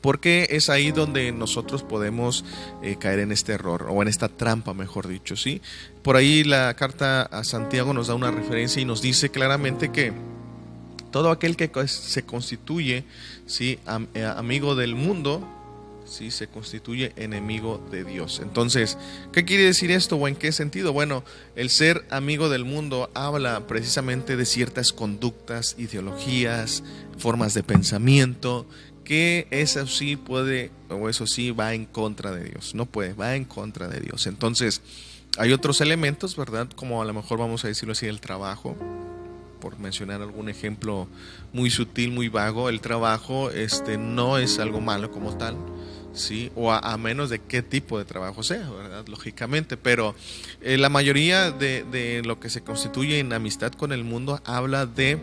[0.00, 2.44] Porque es ahí donde nosotros podemos
[2.82, 5.60] eh, caer en este error o en esta trampa, mejor dicho, ¿sí?
[6.02, 10.12] Por ahí la carta a Santiago nos da una referencia y nos dice claramente que
[11.10, 13.04] todo aquel que se constituye,
[13.46, 13.78] ¿sí?
[14.14, 15.46] Eh, amigo del mundo,
[16.08, 16.30] ¿sí?
[16.30, 18.40] se constituye enemigo de Dios.
[18.42, 18.98] Entonces,
[19.32, 20.92] ¿qué quiere decir esto o en qué sentido?
[20.92, 21.24] Bueno,
[21.56, 26.82] el ser amigo del mundo habla precisamente de ciertas conductas, ideologías,
[27.18, 28.66] formas de pensamiento,
[29.08, 32.74] que eso sí puede, o eso sí va en contra de Dios.
[32.74, 34.26] No puede, va en contra de Dios.
[34.26, 34.82] Entonces,
[35.38, 36.68] hay otros elementos, ¿verdad?
[36.76, 38.76] Como a lo mejor vamos a decirlo así, el trabajo,
[39.62, 41.08] por mencionar algún ejemplo
[41.54, 45.56] muy sutil, muy vago, el trabajo este, no es algo malo como tal,
[46.12, 46.52] ¿sí?
[46.54, 49.06] O a, menos de qué tipo de trabajo sea, ¿verdad?
[49.08, 50.14] Lógicamente, pero
[50.60, 54.84] eh, la mayoría de, de, lo que se constituye en amistad con el mundo habla
[54.84, 55.18] de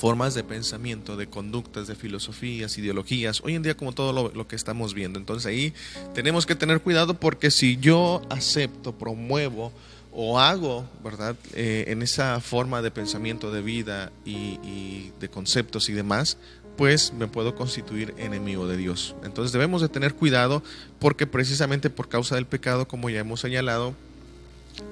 [0.00, 4.56] formas de pensamiento, de conductas, de filosofías, ideologías, hoy en día como todo lo, que
[4.56, 5.18] estamos viendo.
[5.18, 5.74] Entonces ahí
[6.14, 9.72] tenemos que tener cuidado porque si yo acepto, promuevo,
[10.10, 11.36] o hago, ¿verdad?
[11.52, 16.38] Eh, en esa forma de pensamiento de vida y, y, de conceptos y demás,
[16.78, 19.14] pues me puedo constituir enemigo de Dios.
[19.22, 20.62] Entonces debemos de tener cuidado
[20.98, 23.94] porque precisamente por causa del pecado, como ya hemos señalado,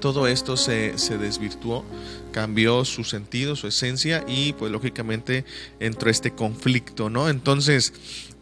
[0.01, 1.85] todo esto se, se, desvirtuó,
[2.33, 5.45] cambió su sentido, su esencia y pues lógicamente
[5.81, 7.29] entró este conflicto, ¿no?
[7.29, 7.93] Entonces,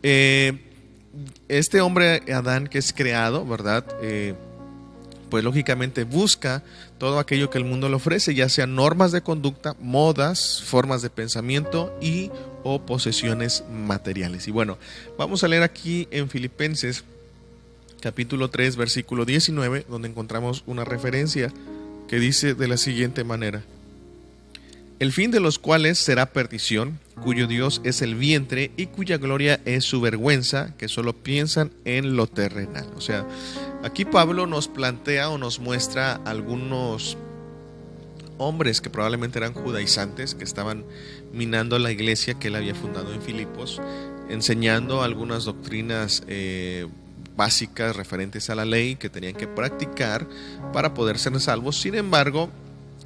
[0.03, 0.59] eh,
[1.49, 3.85] este hombre Adán que es creado, ¿verdad?
[4.03, 4.35] Eh,
[5.31, 6.63] pues lógicamente busca
[6.99, 11.11] todo aquello que el mundo le ofrece, ya sean normas de conducta, modas, formas de
[11.11, 12.31] pensamiento y
[12.63, 14.49] o posesiones materiales.
[14.49, 14.79] Y bueno,
[15.19, 17.05] vamos a leer aquí en Filipenses
[18.07, 21.53] capítulo 3 versículo 19, donde encontramos una referencia
[22.07, 23.65] que dice de la siguiente manera:
[25.01, 29.61] El fin de los cuales será perdición, cuyo Dios es el vientre y cuya gloria
[29.65, 32.87] es su vergüenza, que solo piensan en lo terrenal.
[32.95, 33.27] O sea,
[33.83, 37.19] aquí Pablo nos plantea o nos muestra algunos
[38.39, 40.85] hombres que probablemente eran judaizantes, que estaban
[41.33, 43.83] minando la iglesia que él había fundado en Filipos,
[44.29, 46.87] enseñando algunas doctrinas eh,
[47.37, 50.27] básicas referentes a la ley que tenían que practicar
[50.73, 51.81] para poder ser salvos.
[51.81, 52.51] Sin embargo,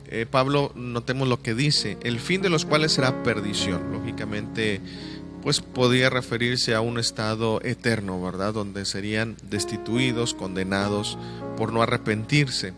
[0.06, 3.92] eh, Pablo, notemos lo que dice, el fin de los cuales será perdición.
[3.92, 4.80] Lógicamente,
[5.42, 8.52] pues podía referirse a un estado eterno, ¿verdad?
[8.52, 11.16] Donde serían destituidos, condenados
[11.56, 12.72] por no arrepentirse,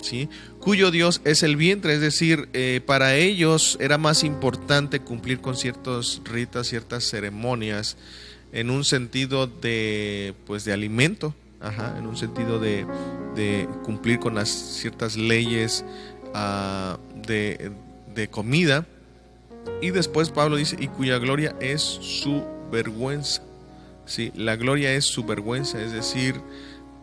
[0.00, 0.28] ¿sí?
[0.60, 5.56] Cuyo Dios es el vientre, es decir, eh, para ellos era más importante cumplir con
[5.56, 7.96] ciertos ritos, ciertas ceremonias,
[8.56, 12.86] en un sentido de, pues, de alimento, ajá, en un sentido de,
[13.34, 15.84] de cumplir con las ciertas leyes
[17.26, 18.86] de, comida.
[19.82, 22.42] Y después Pablo dice, y cuya gloria es su
[22.72, 23.42] vergüenza.
[24.06, 26.40] Sí, la gloria es su vergüenza, es decir,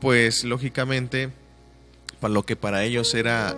[0.02, 1.30] pues lógicamente
[2.30, 3.56] lo que para ellos era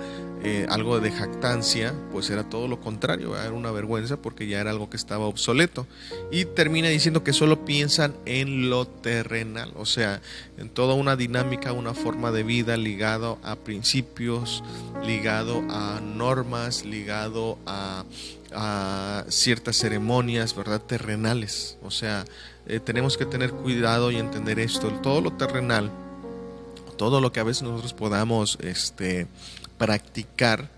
[0.47, 4.69] eh, algo de jactancia, pues era todo lo contrario, era una vergüenza porque ya era
[4.69, 5.88] algo que estaba obsoleto.
[6.32, 10.21] Y termina diciendo que solo piensan en lo terrenal, o sea,
[10.60, 14.63] en toda una dinámica, una forma de vida ligado a principios,
[15.04, 18.06] ligado a normas, ligado a,
[19.28, 20.80] ciertas ceremonias, ¿verdad?
[20.80, 21.78] Terrenales.
[21.82, 22.23] O sea,
[22.67, 25.91] eh, tenemos que tener cuidado y entender esto, todo lo terrenal
[26.97, 29.27] todo lo que a veces nosotros podamos este,
[29.77, 30.69] practicar,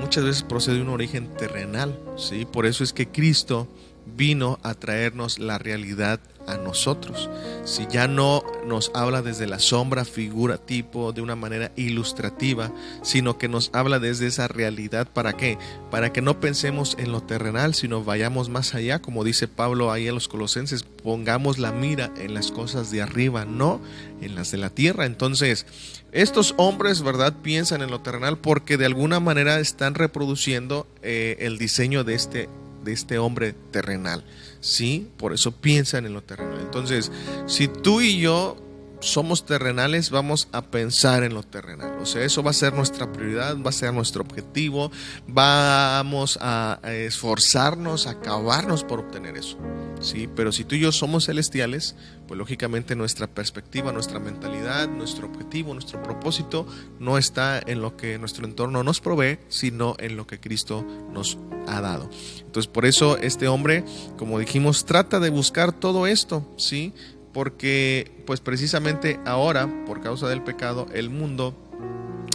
[0.00, 2.44] muchas veces procede de un origen terrenal, ¿sí?
[2.44, 3.68] Por eso es que Cristo
[4.16, 7.30] vino a traernos la realidad a nosotros.
[7.64, 13.38] Si ya no nos habla desde la sombra, figura, tipo, de una manera ilustrativa, sino
[13.38, 15.08] que nos habla desde esa realidad.
[15.12, 15.58] ¿Para qué?
[15.90, 20.08] Para que no pensemos en lo terrenal, sino vayamos más allá, como dice Pablo ahí
[20.08, 23.80] en los Colosenses, pongamos la mira en las cosas de arriba, no
[24.20, 25.06] en las de la tierra.
[25.06, 25.66] Entonces,
[26.12, 31.58] estos hombres, ¿verdad?, piensan en lo terrenal porque de alguna manera están reproduciendo eh, el
[31.58, 32.48] diseño de este,
[32.84, 34.24] de este hombre terrenal.
[34.60, 36.60] Sí, por eso piensan en lo terrenal.
[36.60, 37.10] Entonces,
[37.46, 38.63] si tú y yo
[39.04, 41.98] somos terrenales, vamos a pensar en lo terrenal.
[42.00, 44.90] O sea, eso va a ser nuestra prioridad, va a ser nuestro objetivo,
[45.26, 49.58] vamos a esforzarnos, a acabarnos por obtener eso.
[50.00, 55.26] Sí, pero si tú y yo somos celestiales, pues lógicamente nuestra perspectiva, nuestra mentalidad, nuestro
[55.26, 56.66] objetivo, nuestro propósito
[56.98, 61.38] no está en lo que nuestro entorno nos provee, sino en lo que Cristo nos
[61.66, 62.08] ha dado.
[62.40, 63.84] Entonces, por eso este hombre,
[64.16, 66.92] como dijimos, trata de buscar todo esto, ¿sí?
[67.34, 71.54] Porque pues precisamente ahora, por causa del pecado, el mundo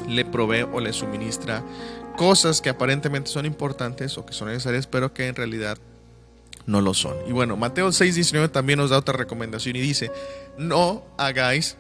[0.07, 1.63] le provee o le suministra
[2.17, 5.77] cosas que aparentemente son importantes o que son necesarias, pero que en realidad
[6.67, 7.15] no lo son.
[7.27, 10.12] Y bueno, Mateo 6:19 también nos da otra recomendación y dice,
[10.57, 11.77] no hagáis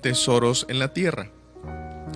[0.00, 1.30] tesoros en la tierra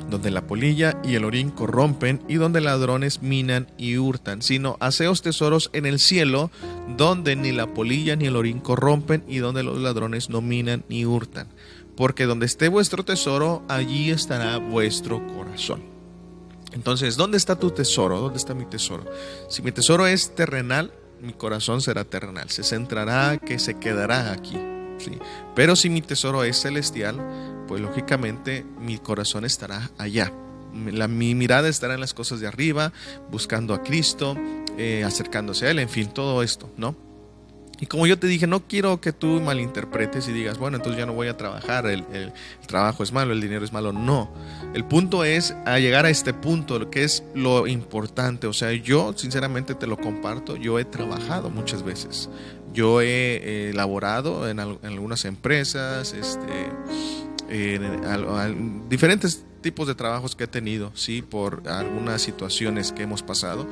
[0.08, 5.22] donde la polilla y el orín corrompen y donde ladrones minan y hurtan, sino haceos
[5.22, 6.50] tesoros en el cielo,
[6.96, 11.04] donde ni la polilla ni el orín corrompen y donde los ladrones no minan ni
[11.04, 11.48] hurtan.
[11.96, 15.82] Porque donde esté vuestro tesoro, allí estará vuestro corazón.
[16.72, 18.20] Entonces, ¿dónde está tu tesoro?
[18.20, 19.04] ¿Dónde está mi tesoro?
[19.48, 22.48] Si mi tesoro es terrenal, mi corazón será terrenal.
[22.48, 24.56] Se centrará, que se quedará aquí.
[24.98, 25.18] ¿sí?
[25.54, 30.32] Pero si mi tesoro es celestial, pues lógicamente mi corazón estará allá.
[30.72, 32.92] mi mirada estará en las cosas de arriba,
[33.30, 34.36] buscando a Cristo,
[34.76, 36.96] eh, acercándose a Él, en fin, todo esto, ¿no?
[37.78, 41.06] Y como yo te dije, no quiero que tú malinterpretes y digas, bueno, entonces ya
[41.06, 42.32] no voy a trabajar, el,
[42.66, 43.92] trabajo es malo, el dinero es malo.
[43.92, 44.34] No,
[44.74, 48.48] el punto es a llegar a este punto, lo que es lo importante.
[48.48, 52.28] O sea, yo sinceramente te lo comparto, yo he trabajado muchas veces.
[52.74, 56.68] Yo he elaborado en, en algunas empresas, este,
[57.50, 63.66] en, diferentes tipos de trabajos que he tenido, sí, por algunas situaciones que hemos pasado.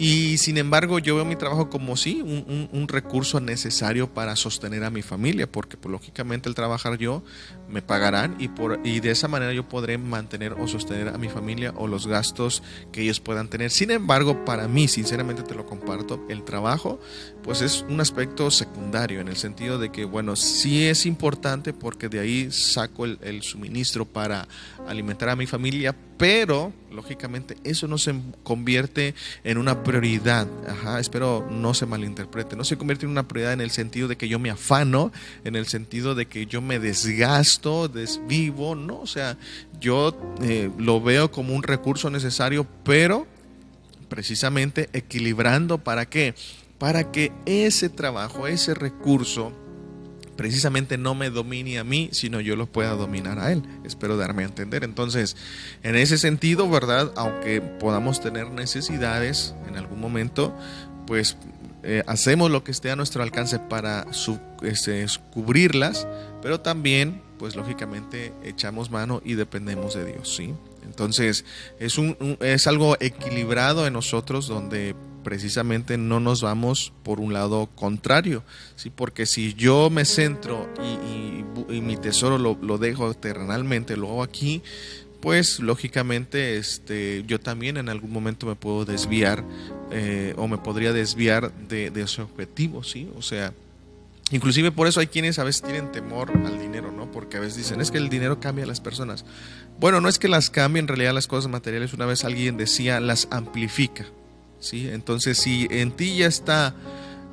[0.00, 4.88] Y sin embargo, yo veo mi trabajo como sí, un, recurso necesario para sostener a
[4.88, 7.22] mi familia, porque pues, lógicamente el trabajar yo
[7.68, 11.28] me pagarán y, por, y de esa manera yo podré mantener o sostener a mi
[11.28, 13.70] familia o los gastos que ellos puedan tener.
[13.70, 16.98] Sin embargo, para mí, sinceramente te lo comparto, el trabajo
[17.42, 22.08] pues es un aspecto secundario en el sentido de que, bueno, sí es importante porque
[22.08, 24.46] de ahí saco el, suministro para
[24.86, 30.46] alimentar a mi familia, pero lógicamente eso no se convierte en una prioridad.
[30.68, 32.56] Ajá, espero no se malinterprete.
[32.56, 35.12] No se convierte en una prioridad en el sentido de que yo me afano,
[35.44, 38.74] en el sentido de que yo me desgasto, desvivo.
[38.74, 39.38] No, o sea,
[39.80, 43.26] yo eh, lo veo como un recurso necesario, pero
[44.10, 46.34] precisamente equilibrando para qué?
[46.80, 49.52] Para que ese trabajo, ese recurso,
[50.34, 53.62] precisamente no me domine a mí, sino yo lo pueda dominar a él.
[53.84, 54.82] Espero darme a entender.
[54.82, 55.36] Entonces,
[55.82, 57.12] en ese sentido, ¿verdad?
[57.16, 60.56] Aunque podamos tener necesidades en algún momento,
[61.06, 61.36] pues
[61.82, 64.06] eh, hacemos lo que esté a nuestro alcance para
[64.62, 66.08] este, cubrirlas,
[66.40, 70.54] pero también, pues lógicamente, echamos mano y dependemos de Dios, ¿sí?
[70.86, 71.44] Entonces,
[71.78, 77.68] es, un, es algo equilibrado en nosotros donde precisamente no nos vamos por un lado
[77.74, 78.42] contrario,
[78.76, 78.90] ¿sí?
[78.90, 81.30] porque si yo me centro y,
[81.80, 84.62] mi tesoro lo, dejo terrenalmente, lo hago aquí,
[85.20, 89.44] pues lógicamente este, yo también en algún momento me puedo desviar
[89.90, 93.08] eh, o me podría desviar de, de ese objetivo, ¿sí?
[93.16, 93.52] O sea,
[94.30, 97.10] inclusive por eso hay quienes a veces tienen temor al dinero, ¿no?
[97.10, 99.24] Porque a veces dicen, es que el dinero cambia a las personas.
[99.78, 103.00] Bueno, no es que las cambie, en realidad las cosas materiales, una vez alguien decía,
[103.00, 104.06] las amplifica,
[104.60, 104.88] ¿sí?
[104.88, 106.74] Entonces, si en ti ya está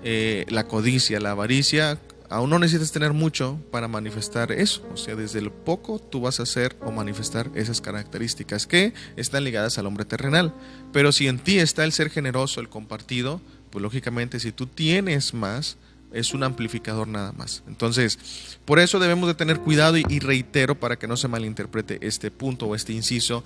[0.03, 4.87] eh, la codicia, la avaricia, aún no necesitas tener mucho para manifestar eso.
[4.93, 9.43] O sea, desde lo poco tú vas a hacer o manifestar esas características que están
[9.43, 10.53] ligadas al hombre terrenal.
[10.91, 15.33] Pero si en ti está el ser generoso, el compartido, pues lógicamente si tú tienes
[15.33, 15.77] más,
[16.13, 17.63] es un amplificador nada más.
[17.67, 18.17] Entonces,
[18.65, 22.31] por eso debemos de tener cuidado y, y reitero para que no se malinterprete este
[22.31, 23.43] punto o este inciso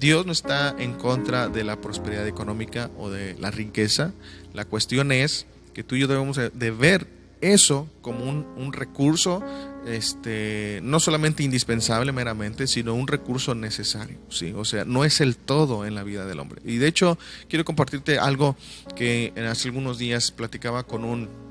[0.00, 4.12] Dios no está en contra de la prosperidad económica o de la riqueza.
[4.54, 9.42] La cuestión es que tú y yo debemos de ver eso como un, recurso
[9.86, 14.52] este, no solamente indispensable meramente, sino un recurso necesario, ¿sí?
[14.56, 16.60] O sea, no es el todo en la vida del hombre.
[16.64, 18.56] Y de hecho, quiero compartirte algo
[18.96, 21.47] que hace algunos días platicaba con un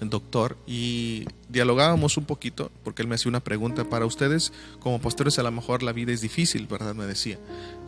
[0.00, 5.38] doctor y dialogábamos un poquito porque él me hacía una pregunta para ustedes como pastores
[5.38, 6.94] a lo mejor la vida es difícil, ¿verdad?
[6.94, 7.38] Me decía.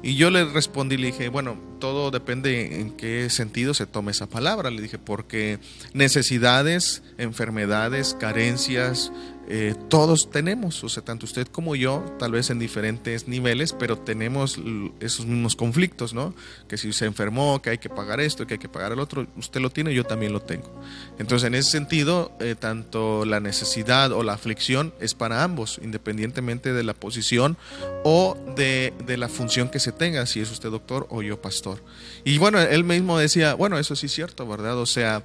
[0.02, 4.28] Y yo le respondí, le dije, bueno, todo depende en qué sentido se tome esa
[4.28, 5.58] palabra, le dije, porque
[5.92, 9.12] necesidades, enfermedades, carencias,
[9.52, 13.98] eh, todos tenemos, o sea, tanto usted como yo, tal vez en diferentes niveles, pero
[13.98, 14.60] tenemos
[15.00, 16.34] esos mismos conflictos, ¿no?
[16.68, 19.26] Que si se enfermó, que hay que pagar esto, que hay que pagar el otro,
[19.36, 20.70] usted lo tiene, yo también lo tengo.
[21.18, 26.72] Entonces, en ese sentido, eh, tanto la necesidad o la aflicción es para ambos, independientemente
[26.72, 27.56] de la posición
[28.04, 31.82] o de, la función que se tenga, si es usted doctor o yo pastor.
[32.22, 34.78] Y bueno, él mismo decía, bueno, eso sí es cierto, ¿verdad?
[34.78, 35.24] O sea,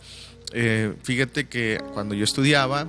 [0.52, 2.88] eh, fíjate que cuando yo estudiaba,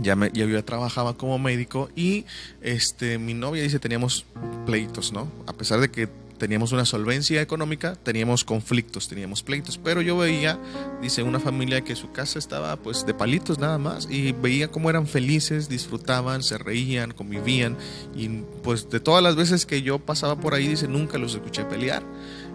[0.00, 2.24] ya, me, ya yo trabajaba como médico y
[2.60, 4.24] este, mi novia dice teníamos
[4.66, 5.28] pleitos, ¿no?
[5.46, 6.08] A pesar de que
[6.42, 10.58] teníamos una solvencia económica, teníamos conflictos, teníamos pleitos, pero yo veía,
[11.00, 14.90] dice, una familia que su casa estaba pues de palitos nada más y veía cómo
[14.90, 17.76] eran felices, disfrutaban, se reían, convivían
[18.16, 18.28] y
[18.64, 22.02] pues de todas las veces que yo pasaba por ahí, dice, nunca los escuché pelear.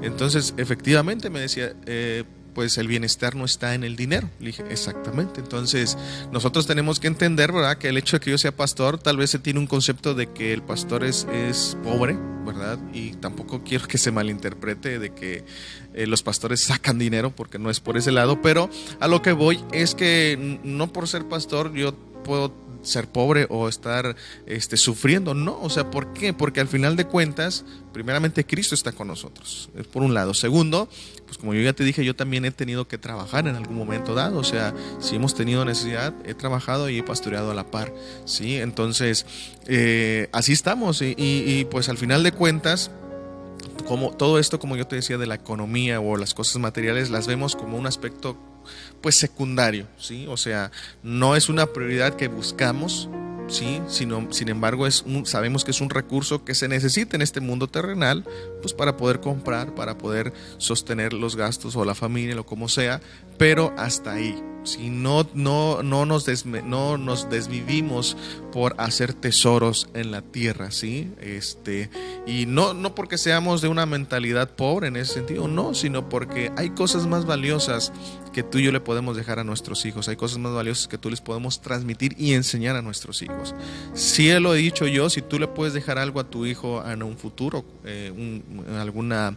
[0.02, 2.26] Entonces, efectivamente me decía, eh,
[2.58, 4.32] pues el bienestar no está en el dinero.
[4.42, 5.42] Exactamente.
[5.42, 5.96] Entonces,
[6.32, 7.78] nosotros tenemos que entender, ¿verdad?
[7.78, 10.34] Que el hecho de que yo sea pastor, tal vez se tiene un concepto de
[10.34, 12.18] que el pastor es, es pobre,
[12.48, 12.80] ¿verdad?
[12.94, 15.44] Y tampoco quiero que se malinterprete de que
[15.94, 19.34] eh, los pastores sacan dinero, porque no es por ese lado, pero a lo que
[19.34, 25.34] voy es que no por ser pastor yo puedo ser pobre o estar este, sufriendo.
[25.34, 26.34] No, o sea, ¿por qué?
[26.34, 30.34] Porque al final de cuentas, primeramente Cristo está con nosotros, es por un lado.
[30.34, 30.88] Segundo,
[31.26, 34.16] pues como yo ya te dije, yo también he tenido que trabajar en algún momento
[34.16, 34.40] dado.
[34.40, 37.94] O sea, si hemos tenido necesidad, he trabajado y he pastoreado a la par.
[38.26, 38.56] ¿sí?
[38.56, 39.26] Entonces,
[39.68, 41.02] eh, así estamos.
[41.02, 42.92] Y, pues al final de cuentas,
[43.88, 47.28] como todo esto, como yo te decía, de la economía o las cosas materiales, las
[47.28, 48.38] vemos como un aspecto
[49.02, 50.26] pues secundario, ¿sí?
[50.28, 50.72] O sea,
[51.04, 53.10] no es una prioridad que buscamos,
[53.48, 53.82] ¿sí?
[53.88, 57.68] Sino, sin embargo, es sabemos que es un recurso que se necesita en este mundo
[57.68, 58.26] terrenal,
[58.62, 63.02] pues para poder comprar, para poder sostener los gastos o la familia o como sea,
[63.38, 64.42] pero hasta ahí.
[64.64, 68.18] Si no, no, no, nos no nos desvivimos
[68.52, 71.10] por hacer tesoros en la tierra, ¿sí?
[71.22, 71.90] Este,
[72.26, 76.52] y no, no porque seamos de una mentalidad pobre en ese sentido, no, sino porque
[76.58, 77.94] hay cosas más valiosas
[78.38, 81.00] que tú y yo le podemos dejar a nuestros hijos, hay cosas más valiosas que
[81.00, 83.56] tú les podemos transmitir y enseñar a nuestros hijos.
[83.96, 87.02] Si lo he dicho yo, si tú le puedes dejar algo a tu hijo en
[87.02, 88.44] un futuro, eh,
[88.80, 89.36] alguna,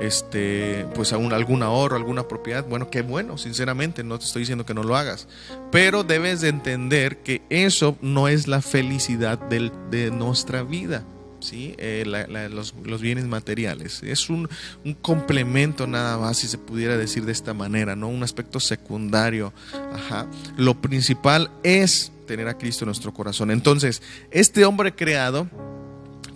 [0.00, 4.72] este, pues algún ahorro, alguna propiedad, bueno, qué bueno, sinceramente, no te estoy diciendo que
[4.72, 5.28] no lo hagas,
[5.70, 11.04] pero debes de entender que eso no es la felicidad de nuestra vida.
[11.40, 11.74] ¿Sí?
[11.78, 12.04] Eh,
[12.50, 14.02] los, bienes materiales.
[14.02, 14.48] Es un,
[14.84, 18.08] un, complemento nada más, si se pudiera decir de esta manera, ¿no?
[18.08, 19.52] Un aspecto secundario.
[19.92, 20.26] Ajá.
[20.56, 23.50] Lo principal es tener a Cristo en nuestro corazón.
[23.50, 25.48] Entonces, este hombre creado,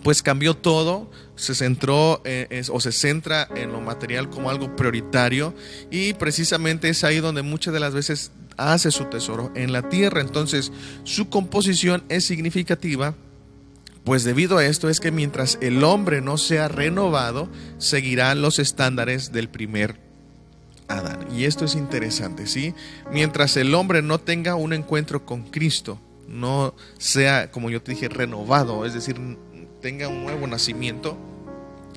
[0.03, 5.53] pues cambió todo, se centró eh, o se centra en lo material como algo prioritario
[5.89, 10.21] y precisamente es ahí donde muchas de las veces hace su tesoro en la tierra.
[10.21, 10.71] Entonces
[11.03, 13.15] su composición es significativa,
[14.03, 19.31] pues debido a esto es que mientras el hombre no sea renovado, seguirá los estándares
[19.31, 19.99] del primer
[20.89, 21.27] Adán.
[21.33, 22.73] Y esto es interesante, ¿sí?
[23.11, 28.09] Mientras el hombre no tenga un encuentro con Cristo, no sea, como yo te dije,
[28.09, 29.15] renovado, es decir,
[29.81, 31.17] tenga un nuevo nacimiento,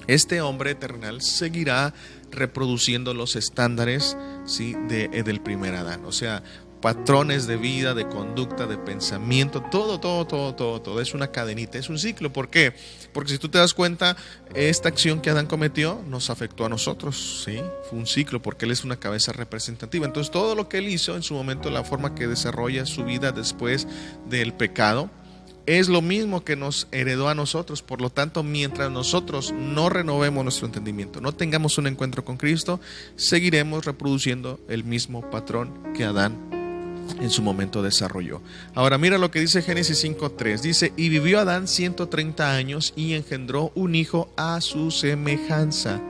[0.07, 1.93] este hombre eternal seguirá
[2.31, 4.77] reproduciendo los estándares ¿sí?
[4.89, 6.05] de, del primer Adán.
[6.05, 6.43] O sea,
[6.81, 11.01] patrones de vida, de conducta, de pensamiento, todo, todo, todo, todo, todo.
[11.01, 12.33] Es una cadenita, es un ciclo.
[12.33, 12.75] ¿Por qué?
[13.13, 14.17] Porque si tú te das cuenta,
[14.55, 17.61] esta acción que Adán cometió nos afectó a nosotros, ¿sí?
[17.89, 20.07] Fue un ciclo porque él es una cabeza representativa.
[20.07, 23.33] Entonces todo lo que él hizo en su momento, la forma que desarrolla su vida
[23.33, 23.87] después
[24.29, 25.11] del pecado,
[25.67, 27.83] es lo mismo que nos heredó a nosotros.
[27.83, 32.81] Por lo tanto, mientras nosotros no renovemos nuestro entendimiento, no tengamos un encuentro con Cristo,
[33.17, 36.56] seguiremos reproduciendo el mismo patrón que Adán
[37.21, 38.43] en su momento desarrolló.
[38.75, 40.61] Ahora mira lo que dice Génesis 5.3.
[40.61, 46.01] Dice, y vivió Adán 130 años y engendró un hijo a su semejanza,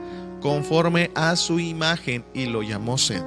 [0.41, 3.25] conforme a su imagen, y lo llamó Set.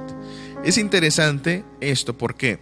[0.63, 2.59] Es interesante esto, ¿por qué?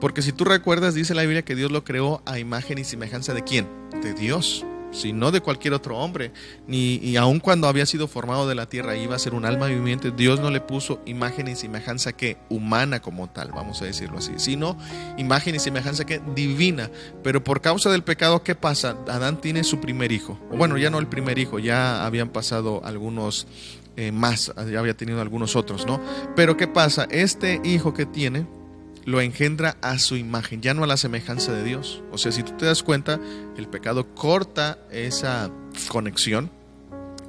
[0.00, 3.34] Porque si tú recuerdas, dice la Biblia que Dios lo creó a imagen y semejanza
[3.34, 3.66] de quién?
[4.02, 4.64] De Dios.
[4.90, 6.32] Sino de cualquier otro hombre.
[6.66, 9.66] Ni, y aun cuando había sido formado de la tierra, iba a ser un alma
[9.66, 14.18] viviente, Dios no le puso imagen y semejanza que humana como tal, vamos a decirlo
[14.18, 14.76] así, sino
[15.16, 16.90] imagen y semejanza que divina.
[17.22, 18.96] Pero por causa del pecado, ¿qué pasa?
[19.08, 20.38] Adán tiene su primer hijo.
[20.50, 23.46] Bueno, ya no el primer hijo, ya habían pasado algunos
[23.96, 26.00] eh, más, ya había tenido algunos otros, ¿no?
[26.36, 27.08] Pero ¿qué pasa?
[27.10, 28.46] Este hijo que tiene,
[29.08, 32.02] lo engendra a su imagen, ya no a la semejanza de Dios.
[32.12, 33.18] O sea, si tú te das cuenta,
[33.56, 35.50] el pecado corta esa
[35.88, 36.50] conexión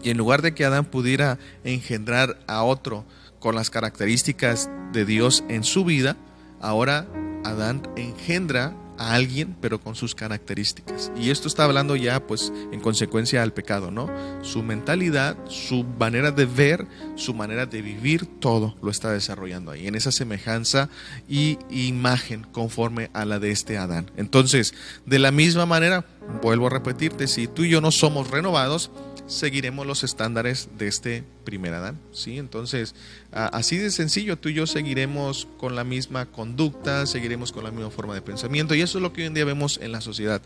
[0.03, 3.05] y en lugar de que Adán pudiera engendrar a otro
[3.39, 6.17] con las características de Dios en su vida,
[6.59, 7.07] ahora
[7.45, 11.11] Adán engendra a alguien, pero con sus características.
[11.17, 14.09] Y esto está hablando ya, pues, en consecuencia al pecado, ¿no?
[14.43, 16.85] Su mentalidad, su manera de ver,
[17.15, 20.89] su manera de vivir, todo lo está desarrollando ahí, en esa semejanza
[21.27, 24.11] y imagen conforme a la de este Adán.
[24.17, 24.73] Entonces,
[25.05, 26.05] de la misma manera,
[26.41, 28.91] vuelvo a repetirte, si tú y yo no somos renovados,
[29.29, 31.97] seguiremos los estándares de este primer Adán.
[32.11, 32.37] ¿sí?
[32.37, 32.95] Entonces,
[33.31, 37.91] así de sencillo, tú y yo seguiremos con la misma conducta, seguiremos con la misma
[37.91, 40.41] forma de pensamiento, y eso es lo que hoy en día vemos en la sociedad,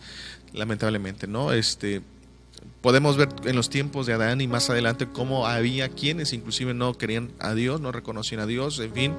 [0.53, 1.53] lamentablemente, ¿no?
[1.53, 2.01] Este,
[2.81, 6.97] podemos ver en los tiempos de Adán y más adelante cómo había quienes inclusive no
[6.97, 9.13] querían a Dios, no reconocían a Dios, en fin.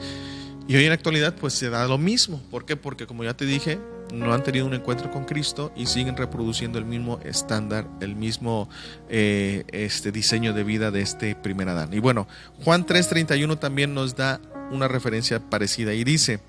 [0.69, 2.43] Y hoy en la actualidad pues se da lo mismo.
[2.51, 2.77] ¿Por qué?
[2.77, 3.79] Porque como ya te dije,
[4.15, 8.69] no han tenido un encuentro con Cristo y siguen reproduciendo el mismo estándar, el mismo
[9.09, 11.93] eh, este diseño de vida de este primer Adán.
[11.93, 12.29] Y bueno,
[12.65, 14.41] Juan 3:31 también nos da
[14.71, 16.41] una referencia parecida y dice,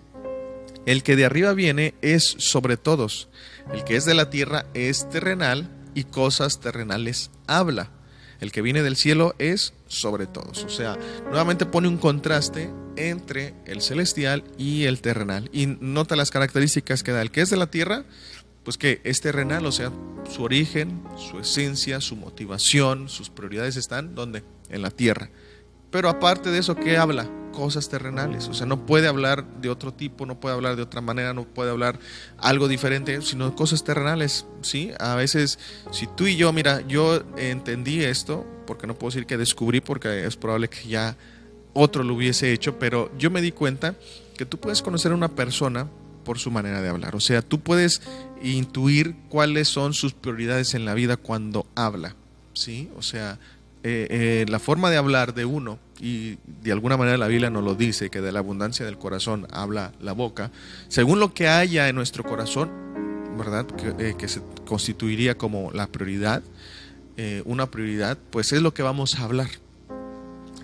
[0.86, 3.30] el que de arriba viene es sobre todos,
[3.74, 7.90] el que es de la tierra es terrenal y cosas terrenales habla.
[8.40, 10.64] El que viene del cielo es sobre todos.
[10.64, 10.98] O sea,
[11.30, 15.50] nuevamente pone un contraste entre el celestial y el terrenal.
[15.54, 17.22] Y nota las características que da.
[17.22, 18.04] El que es de la tierra,
[18.64, 19.92] pues que es terrenal, o sea,
[20.30, 24.44] su origen, su esencia, su motivación, sus prioridades están donde?
[24.70, 25.30] En la tierra.
[25.92, 27.30] Pero aparte de eso, ¿qué habla?
[27.56, 28.50] Cosas terrenales.
[28.50, 31.46] O sea, no puede hablar de otro tipo, no puede hablar de otra manera, no
[31.46, 32.00] puede hablar
[32.38, 34.46] algo diferente, sino cosas terrenales.
[34.62, 34.92] ¿sí?
[35.00, 35.58] A veces,
[35.92, 40.26] si tú y yo, mira, yo entendí esto, porque no puedo decir que descubrí, porque
[40.26, 41.16] es probable que ya
[41.74, 43.96] otro lo hubiese hecho, pero yo me di cuenta
[44.38, 45.88] que tú puedes conocer a una persona
[46.26, 47.16] por su manera de hablar.
[47.16, 48.02] O sea, tú puedes
[48.44, 52.18] intuir cuáles son sus prioridades en la vida cuando habla.
[52.52, 52.90] ¿sí?
[52.98, 53.40] O sea,
[53.84, 57.64] eh, eh, la forma de hablar de uno, y de alguna manera la Biblia nos
[57.64, 60.52] lo dice, que de la abundancia del corazón habla la boca,
[60.88, 62.70] según lo que haya en nuestro corazón,
[63.38, 63.66] ¿verdad?
[63.66, 66.44] Que, eh, se constituiría como la prioridad,
[67.46, 69.48] una prioridad, pues es lo que vamos a hablar.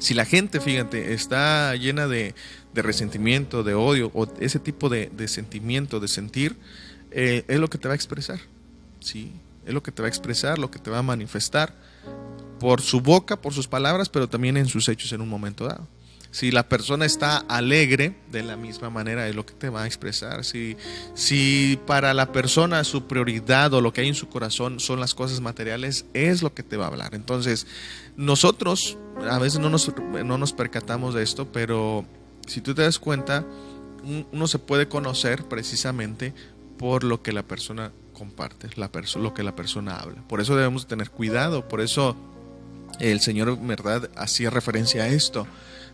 [0.02, 2.34] Si la gente, fíjate, está llena de,
[2.74, 6.58] resentimiento, de odio, o ese tipo de, sentimiento, de sentir,
[7.12, 8.40] es lo que te va a expresar.
[9.00, 9.32] ¿sí?
[9.66, 11.76] Es lo que te va a expresar, lo que te va a manifestar
[12.62, 15.88] por su boca, por sus palabras, pero también en sus hechos en un momento dado.
[16.30, 19.88] Si la persona está alegre, de la misma manera es lo que te va a
[19.88, 20.46] expresar.
[20.46, 20.78] Si,
[21.16, 25.16] si para la persona su prioridad o lo que hay en su corazón son las
[25.16, 27.16] cosas materiales, es lo que te va a hablar.
[27.16, 27.66] Entonces,
[28.16, 28.96] nosotros
[29.28, 29.92] a veces no nos,
[30.24, 32.06] no nos percatamos de esto, pero
[32.46, 33.44] si tú te das cuenta,
[34.32, 36.36] uno se puede conocer precisamente
[36.78, 38.70] por lo que la persona comparte,
[39.18, 40.22] lo que la persona habla.
[40.28, 42.16] Por eso debemos tener cuidado, por eso
[43.00, 45.48] el Señor, ¿verdad?, hacía referencia a esto,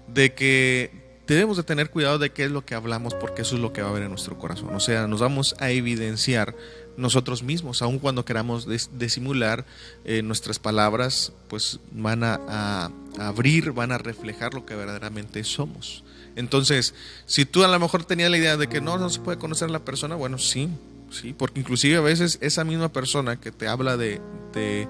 [0.07, 3.61] de que debemos de tener cuidado de qué es lo que hablamos porque eso es
[3.61, 4.73] lo que va a haber en nuestro corazón.
[4.73, 6.55] O sea, nos vamos a evidenciar
[6.95, 8.67] nosotros mismos, aun cuando queramos
[8.97, 9.65] disimular
[10.03, 16.03] eh, nuestras palabras, pues van a, abrir, van a reflejar lo que verdaderamente somos.
[16.35, 16.95] Entonces,
[17.25, 19.69] si tú a lo mejor tenías la idea de que no, no se puede conocer
[19.69, 20.69] a la persona, bueno, sí,
[21.09, 21.33] ¿sí?
[21.37, 24.21] Porque inclusive a veces esa misma persona que te habla de,
[24.53, 24.87] de,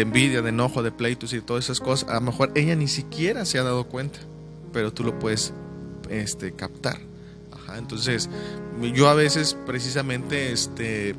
[0.00, 3.44] envidia, de enojo, de pleitos y todas esas cosas, a lo mejor ella ni siquiera
[3.44, 4.18] se ha dado cuenta,
[4.72, 5.52] pero tú lo puedes
[6.10, 7.00] este, captar.
[7.76, 8.28] entonces,
[8.94, 11.14] yo a veces precisamente este,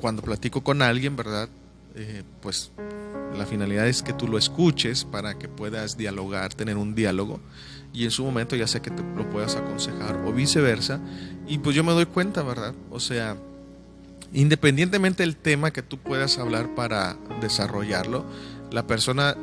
[0.00, 1.48] cuando platico con alguien, ¿verdad?
[1.94, 2.72] Eh, pues
[3.36, 7.40] la finalidad es que tú lo escuches para que puedas dialogar, tener un diálogo
[7.92, 11.00] y en su momento ya sea que te lo puedas aconsejar o viceversa.
[11.46, 12.74] Y pues yo me doy cuenta, ¿verdad?
[12.90, 13.36] O sea,
[14.32, 18.24] Independientemente del tema que tú puedas hablar para desarrollarlo,
[18.70, 19.36] la persona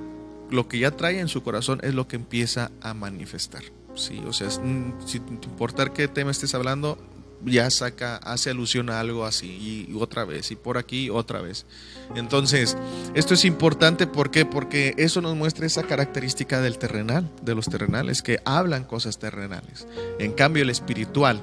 [0.49, 3.63] lo que ya trae en su corazón es lo que empieza a manifestar.
[3.95, 6.97] Sí, o sea, mm, sin importar qué tema estés hablando,
[7.45, 11.65] ya saca, hace alusión a algo así, y otra vez, y por aquí otra vez.
[12.15, 12.77] Entonces,
[13.13, 14.31] esto es importante, ¿por?
[14.49, 19.87] Porque eso nos muestra esa característica del terrenal, de los terrenales, que hablan cosas terrenales.
[20.19, 21.41] En cambio, el espiritual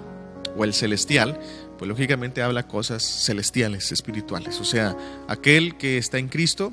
[0.57, 1.39] o el celestial
[1.79, 4.61] pues lógicamente habla cosas celestiales, espirituales.
[4.61, 4.97] O sea,
[5.29, 6.73] aquel que está en Cristo,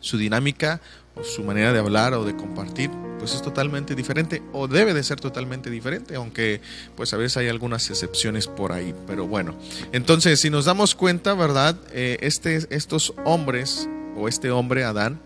[0.00, 0.80] su dinámica
[1.14, 5.02] o su manera de hablar o de compartir, pues es totalmente diferente o debe de
[5.02, 6.60] ser totalmente diferente, aunque
[6.96, 8.94] pues a veces hay algunas excepciones por ahí.
[9.06, 9.54] Pero bueno,
[9.92, 11.76] entonces si nos damos cuenta, ¿verdad?
[11.92, 15.20] Eh, este, estos hombres o este hombre, Adán,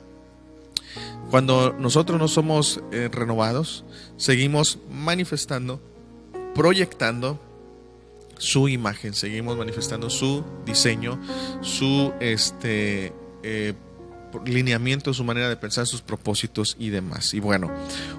[1.31, 3.85] cuando nosotros no somos eh, renovados,
[4.17, 5.81] seguimos manifestando,
[6.55, 7.41] proyectando
[8.43, 11.17] su imagen, seguimos manifestando su diseño,
[11.61, 13.13] su este,
[13.45, 13.75] eh,
[14.45, 17.35] lineamiento, su manera de pensar, sus propósitos y demás.
[17.35, 17.71] Y bueno,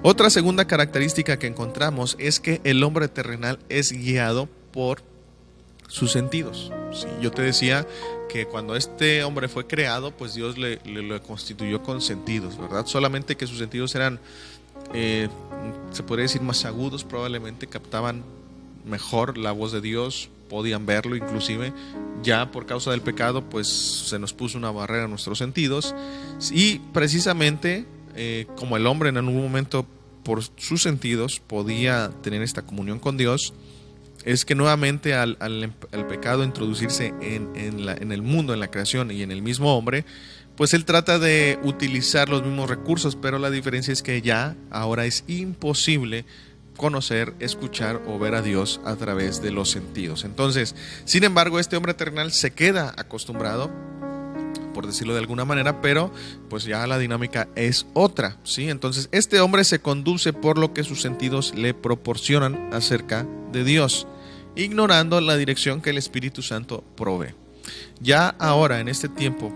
[0.02, 5.02] otra segunda característica que encontramos es que el hombre terrenal es guiado por
[5.88, 6.72] sus sentidos.
[7.20, 7.86] yo te decía
[8.30, 12.86] que cuando este hombre fue creado, pues Dios le, le, constituyó con sentidos, ¿verdad?
[12.86, 14.18] Solamente que sus sentidos eran,
[14.94, 15.28] eh,
[15.92, 18.24] se podría decir, más agudos, probablemente captaban
[18.84, 21.72] mejor la voz de Dios, podían verlo inclusive.
[22.22, 25.94] Ya por causa del pecado, pues se nos puso una barrera en nuestros sentidos.
[26.50, 29.86] Y precisamente eh, como el hombre en algún momento
[30.22, 33.52] por sus sentidos podía tener esta comunión con Dios,
[34.24, 35.36] es que nuevamente al,
[36.08, 40.06] pecado introducirse en, en el mundo, en la creación y en el mismo hombre,
[40.56, 45.04] pues él trata de utilizar los mismos recursos, pero la diferencia es que ya ahora
[45.04, 46.24] es imposible
[46.76, 50.24] conocer, escuchar o ver a Dios a través de los sentidos.
[50.24, 53.70] Entonces, sin embargo, este hombre terrenal se queda acostumbrado
[54.74, 56.12] por decirlo de alguna manera, pero
[56.50, 58.68] pues ya la dinámica es otra, ¿sí?
[58.68, 64.06] Entonces, este hombre se conduce por lo que sus sentidos le proporcionan acerca de Dios,
[64.56, 67.34] ignorando la dirección que el Espíritu Santo provee.
[68.00, 69.52] Ya ahora, en este tiempo,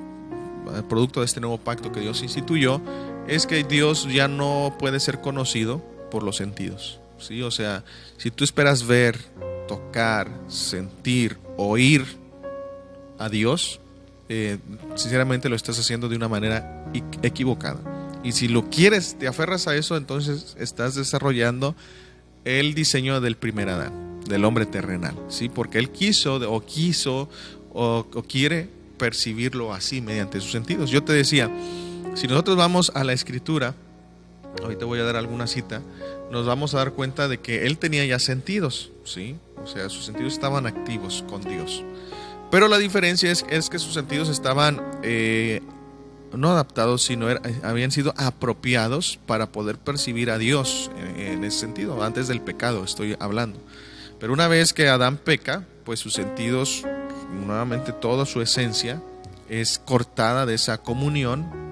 [0.89, 2.81] producto de este nuevo pacto que Dios instituyó,
[3.27, 7.01] es que Dios ya no puede ser conocido por los sentidos.
[7.19, 7.43] ¿Sí?
[7.43, 7.85] O sea,
[8.17, 9.19] si tú esperas ver,
[9.67, 12.05] tocar, sentir, oír
[13.19, 13.81] a Dios,
[14.29, 14.59] eh,
[14.97, 16.85] sinceramente lo estás haciendo de una manera
[17.23, 17.81] equivocada.
[18.23, 21.75] Y si lo quieres, te aferras a eso, entonces estás desarrollando
[22.45, 25.49] el diseño del primer Adán, del hombre terrenal, ¿sí?
[25.49, 27.29] Porque él quiso o quiso
[27.73, 30.91] o, o quiere percibirlo así mediante sus sentidos.
[30.91, 31.51] Yo te decía,
[32.15, 33.75] si nosotros vamos a la escritura,
[34.61, 35.83] te voy a dar alguna cita,
[36.31, 39.37] nos vamos a dar cuenta de que él tenía ya sentidos, ¿sí?
[39.63, 41.85] O sea, sus sentidos estaban activos con Dios.
[42.51, 45.61] Pero la diferencia es, que sus sentidos estaban eh,
[46.33, 47.27] no adaptados, sino
[47.63, 53.17] habían sido apropiados para poder percibir a Dios en, ese sentido, antes del pecado estoy
[53.21, 53.61] hablando.
[54.19, 56.85] Pero una vez que Adán peca, pues sus sentidos,
[57.47, 59.03] nuevamente toda su esencia,
[59.49, 61.68] es cortada de esa comunión,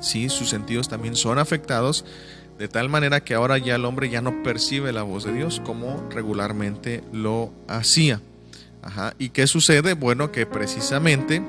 [0.00, 0.28] ¿sí?
[0.28, 2.04] sus sentidos también son afectados
[2.58, 5.60] de tal manera que ahora ya el hombre ya no percibe la voz de Dios
[5.64, 8.20] como regularmente lo hacía.
[9.18, 9.94] ¿Y qué sucede?
[9.94, 11.42] Bueno, que precisamente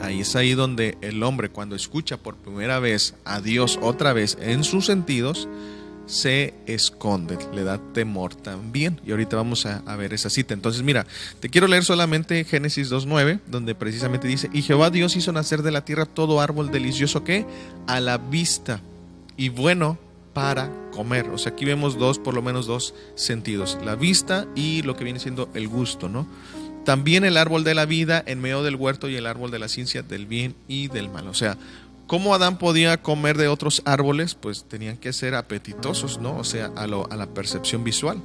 [0.00, 4.38] ahí es ahí donde el hombre cuando escucha por primera vez a Dios otra vez
[4.40, 5.48] en sus sentidos,
[6.08, 9.00] se esconde, le da temor también.
[9.06, 10.54] Y ahorita vamos a, a, ver esa cita.
[10.54, 11.06] Entonces, mira,
[11.38, 15.70] te quiero leer solamente Génesis 2.9, donde precisamente dice, y Jehová Dios hizo nacer de
[15.70, 17.46] la tierra todo árbol delicioso que
[17.86, 18.80] a la vista
[19.36, 19.98] y bueno
[20.32, 21.28] para comer.
[21.30, 25.04] O sea, aquí vemos dos, por lo menos dos sentidos, la vista y lo que
[25.04, 26.26] viene siendo el gusto, ¿no?
[26.84, 29.68] También el árbol de la vida en medio del huerto y el árbol de la
[29.68, 31.28] ciencia del bien y del mal.
[31.28, 31.58] O sea,
[32.08, 34.34] ¿cómo Adán podía comer de otros árboles?
[34.34, 36.36] Pues tenían que ser apetitosos, ¿no?
[36.36, 38.20] O sea, a, lo, a la percepción visual.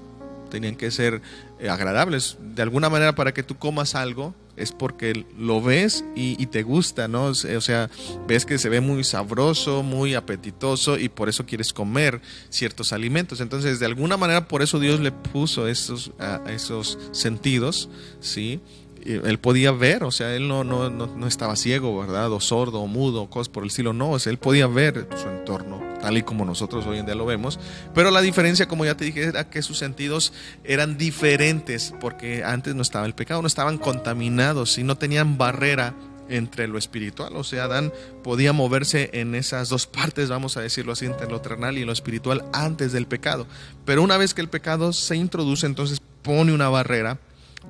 [0.50, 1.22] Tenían que ser
[1.60, 2.38] eh, agradables.
[2.40, 7.08] De alguna manera, para que tú comas algo, es porque lo ves y, te gusta,
[7.08, 7.26] ¿no?
[7.26, 7.90] O sea,
[8.28, 13.42] ves que se ve muy sabroso, muy apetitoso y por eso quieres comer ciertos alimentos.
[13.42, 16.12] Entonces, de alguna manera, por eso Dios le puso esos,
[16.48, 18.60] esos sentidos, ¿sí?
[19.06, 22.32] Él podía ver, o sea, él no, no, no, estaba ciego, ¿verdad?
[22.32, 25.28] O sordo, o mudo, cosas por el estilo, no, o sea, él podía ver su
[25.28, 27.60] entorno, tal y como nosotros hoy en día lo vemos,
[27.94, 30.34] pero la diferencia, como ya te dije, era que sus sentidos
[30.64, 35.94] eran diferentes, porque antes no estaba el pecado, no estaban contaminados y no tenían barrera
[36.30, 37.92] entre lo espiritual, o sea, Adán
[38.24, 41.92] podía moverse en esas dos partes, vamos a decirlo así, entre lo terrenal y lo
[41.92, 43.48] espiritual antes del pecado,
[43.86, 47.20] pero una vez que el pecado se introduce, entonces pone una barrera,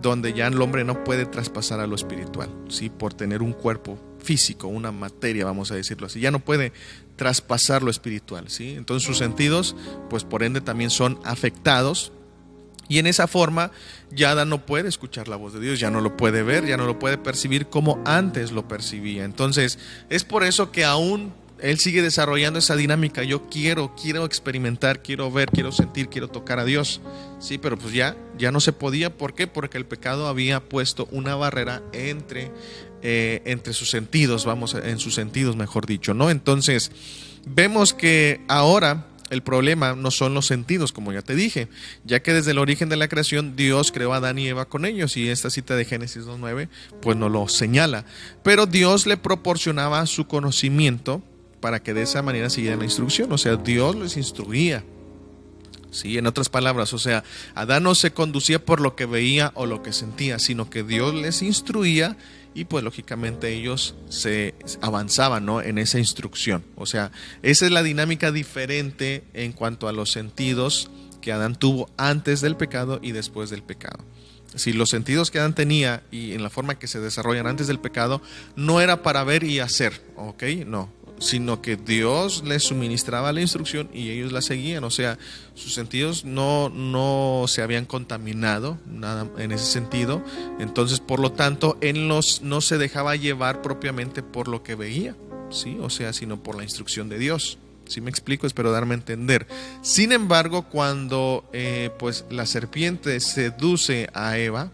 [0.01, 2.89] donde ya el hombre no puede traspasar a lo espiritual, ¿sí?
[2.89, 6.73] por tener un cuerpo físico, una materia, vamos a decirlo así, ya no puede
[7.15, 8.71] traspasar lo espiritual, ¿sí?
[8.71, 9.75] Entonces sus sentidos,
[10.09, 12.11] pues por ende también son afectados
[12.87, 13.71] y en esa forma
[14.11, 16.85] ya no puede escuchar la voz de Dios, ya no lo puede ver, ya no
[16.85, 19.23] lo puede percibir como antes lo percibía.
[19.23, 19.79] Entonces
[20.09, 21.33] es por eso que aún
[21.63, 23.23] él sigue desarrollando esa dinámica.
[23.23, 26.99] Yo quiero, quiero experimentar, quiero ver, quiero sentir, quiero tocar a Dios.
[27.39, 29.17] Sí, pero pues ya, ya no se podía.
[29.17, 29.47] ¿Por qué?
[29.47, 32.51] Porque el pecado había puesto una barrera entre,
[33.01, 36.29] eh, entre sus sentidos, vamos, en sus sentidos, mejor dicho, ¿no?
[36.29, 36.91] Entonces,
[37.45, 41.69] vemos que ahora el problema no son los sentidos, como ya te dije,
[42.03, 44.83] ya que desde el origen de la creación Dios creó a Adán y Eva con
[44.83, 46.67] ellos, y esta cita de Génesis 2.9
[47.01, 48.03] pues no lo señala.
[48.43, 51.23] Pero Dios le proporcionaba su conocimiento
[51.63, 53.31] para que de esa manera siguieran la instrucción.
[53.31, 54.83] O sea, Dios les instruía.
[55.91, 57.23] Sí, en otras palabras, o sea,
[57.55, 61.15] Adán no se conducía por lo que veía o lo que sentía, sino que Dios
[61.15, 62.17] les instruía
[62.53, 65.61] y pues lógicamente ellos se avanzaban ¿no?
[65.61, 66.65] en esa instrucción.
[66.75, 70.91] O sea, esa es la dinámica diferente en cuanto a los sentidos
[71.21, 74.03] que Adán tuvo antes del pecado y después del pecado.
[74.55, 77.79] Si los sentidos que Adán tenía y en la forma que se desarrollan antes del
[77.79, 78.21] pecado
[78.57, 80.43] no era para ver y hacer, ¿ok?
[80.65, 80.89] No,
[81.19, 84.83] sino que Dios les suministraba la instrucción y ellos la seguían.
[84.83, 85.17] O sea,
[85.55, 90.21] sus sentidos no, no se habían contaminado nada en ese sentido.
[90.59, 95.15] Entonces, por lo tanto, Él los, no se dejaba llevar propiamente por lo que veía,
[95.49, 95.77] ¿sí?
[95.81, 97.57] O sea, sino por la instrucción de Dios.
[97.87, 99.47] Si me explico, espero darme a entender.
[99.81, 104.71] Sin embargo, cuando eh, pues la serpiente seduce a Eva,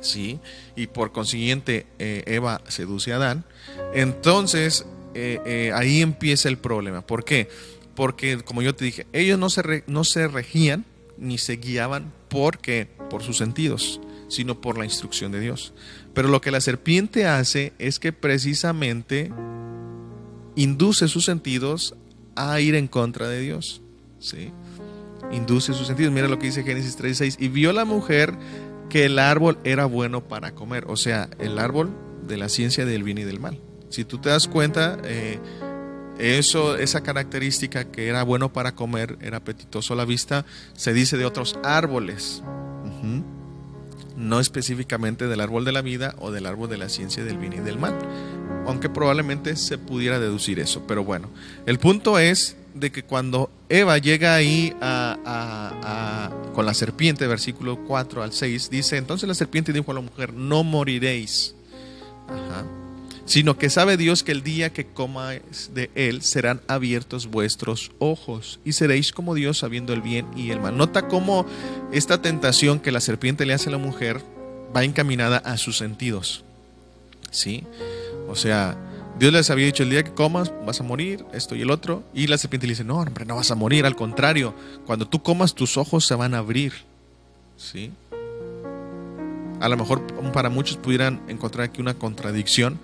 [0.00, 0.38] sí,
[0.76, 3.44] y por consiguiente eh, Eva seduce a Adán,
[3.94, 7.00] entonces eh, eh, ahí empieza el problema.
[7.02, 7.48] ¿Por qué?
[7.94, 10.84] Porque, como yo te dije, ellos no se, no se regían
[11.18, 15.74] ni se guiaban porque, por sus sentidos, sino por la instrucción de Dios.
[16.14, 19.30] Pero lo que la serpiente hace es que precisamente
[20.56, 21.94] induce sus sentidos
[22.36, 23.82] a ir en contra de Dios.
[24.18, 24.52] ¿sí?
[25.32, 26.12] Induce sus sentidos.
[26.12, 27.36] Mira lo que dice Génesis 3.6.
[27.38, 28.34] Y vio la mujer
[28.88, 30.84] que el árbol era bueno para comer.
[30.88, 31.90] O sea, el árbol
[32.26, 33.60] de la ciencia del bien y del mal.
[33.90, 35.38] Si tú te das cuenta, eh,
[36.18, 41.16] eso, esa característica que era bueno para comer, era apetitoso a la vista, se dice
[41.16, 42.42] de otros árboles.
[44.16, 47.54] No específicamente del árbol de la vida o del árbol de la ciencia del bien
[47.54, 47.98] y del mal.
[48.66, 50.84] Aunque probablemente se pudiera deducir eso.
[50.86, 51.30] Pero bueno,
[51.64, 54.76] el punto es de que cuando Eva llega ahí
[56.54, 60.34] con la serpiente, versículo 4 al 6, dice, entonces la serpiente dijo a la mujer,
[60.34, 61.54] no moriréis.
[62.28, 62.66] Ajá
[63.30, 68.58] sino que sabe Dios que el día que comáis de él serán abiertos vuestros ojos
[68.64, 70.76] y seréis como Dios sabiendo el bien y el mal.
[70.76, 71.46] Nota cómo
[71.92, 74.20] esta tentación que la serpiente le hace a la mujer
[74.74, 76.42] va encaminada a sus sentidos.
[77.30, 77.62] ¿Sí?
[78.28, 78.76] O sea,
[79.16, 82.02] Dios les había dicho el día que comas vas a morir, esto y el otro,
[82.12, 84.56] y la serpiente le dice, "No, hombre, no vas a morir, al contrario,
[84.86, 86.72] cuando tú comas tus ojos se van a abrir."
[87.56, 87.92] ¿Sí?
[89.60, 92.80] A lo mejor para muchos pudieran encontrar aquí una contradicción,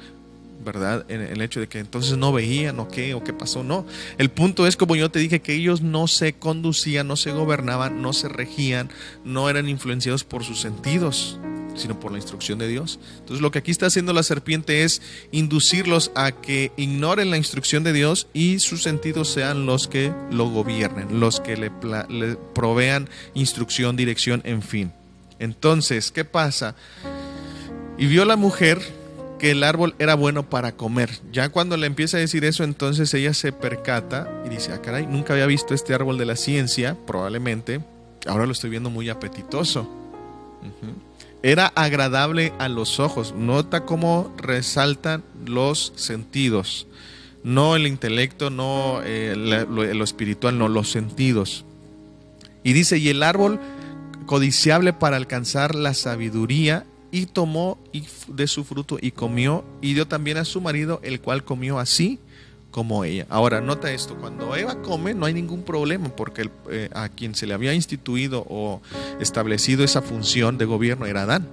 [0.67, 1.07] ¿verdad?
[1.09, 3.87] En el hecho de que entonces no veían o qué o qué pasó, no.
[4.19, 8.03] El punto es, como yo te dije, que ellos no se conducían, no se gobernaban,
[8.03, 8.91] no se regían,
[9.25, 11.39] no eran influenciados por sus sentidos,
[11.77, 12.99] sino por la instrucción de Dios.
[13.19, 15.01] Entonces lo que aquí está haciendo la serpiente es
[15.31, 20.51] inducirlos a que ignoren la instrucción de Dios y sus sentidos sean los que lo
[20.51, 21.71] gobiernen, los que le,
[22.09, 24.93] le provean instrucción, dirección, en fin.
[25.39, 26.75] Entonces, ¿qué pasa?
[27.99, 29.06] Y vio la mujer
[29.39, 31.11] que el árbol era bueno para comer.
[31.33, 35.07] Ya cuando le empieza a decir eso, entonces ella se percata y dice, ah, caray,
[35.07, 37.81] nunca había visto este árbol de la ciencia, probablemente,
[38.27, 39.89] ahora lo estoy viendo muy apetitoso.
[41.43, 43.35] Era agradable a los ojos.
[43.37, 46.87] Nota cómo resaltan los sentidos.
[47.45, 51.65] No el intelecto, no eh, lo espiritual, no los sentidos.
[52.65, 53.61] Y dice, y el árbol
[54.27, 57.79] codiciable para alcanzar la sabiduría y tomó
[58.29, 62.19] de su fruto y comió y dio también a su marido, el cual comió así
[62.71, 63.27] como ella.
[63.31, 67.47] Ahora, nota esto, cuando Eva come no hay ningún problema porque eh, a quien se
[67.47, 68.83] le había instituido o
[69.21, 71.49] establecido esa función de gobierno era Adán.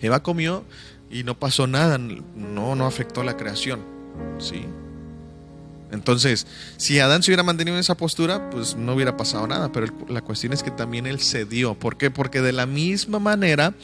[0.00, 0.64] Eva comió
[1.10, 3.80] y no pasó nada, no, no afectó la creación.
[4.38, 4.64] ¿sí?
[5.90, 6.46] Entonces,
[6.76, 10.22] si Adán se hubiera mantenido en esa postura, pues no hubiera pasado nada, pero la
[10.22, 11.74] cuestión es que también él cedió.
[11.74, 12.10] ¿Por qué?
[12.10, 13.74] Porque de la misma manera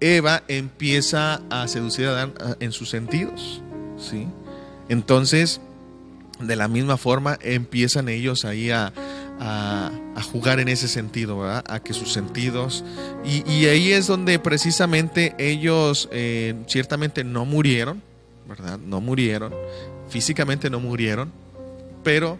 [0.00, 3.62] Eva empieza a seducir a Adán en sus sentidos.
[3.98, 4.26] ¿sí?
[4.88, 5.60] Entonces,
[6.40, 8.92] de la misma forma, empiezan ellos ahí a,
[10.32, 11.64] jugar en ese sentido, ¿verdad?
[11.68, 12.84] A que sus sentidos...
[13.24, 18.02] Y, ahí es donde precisamente ellos eh, ciertamente no murieron,
[18.48, 18.78] ¿verdad?
[18.78, 19.54] No murieron,
[20.08, 21.32] físicamente no murieron,
[22.02, 22.38] pero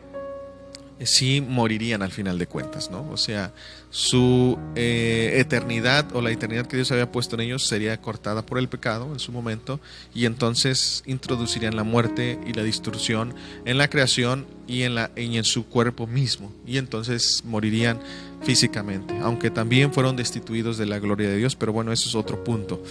[1.05, 3.09] sí morirían al final de cuentas, ¿no?
[3.11, 3.53] O sea,
[3.97, 8.59] su eh, eternidad o la eternidad que Dios había puesto en ellos sería cortada por
[8.59, 9.81] el pecado en su momento
[10.15, 13.35] y entonces introducirían la muerte y la destrucción
[13.65, 17.99] en la creación y en, la, y en su cuerpo mismo y entonces morirían
[18.43, 22.45] físicamente, aunque también fueron destituidos de la gloria de Dios, pero bueno, eso es otro
[22.45, 22.83] punto.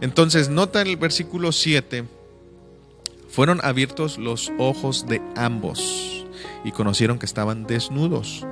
[0.00, 2.02] Entonces, nota el versículo 7,
[3.30, 6.26] fueron abiertos los ojos de ambos
[6.64, 8.44] y conocieron que estaban desnudos.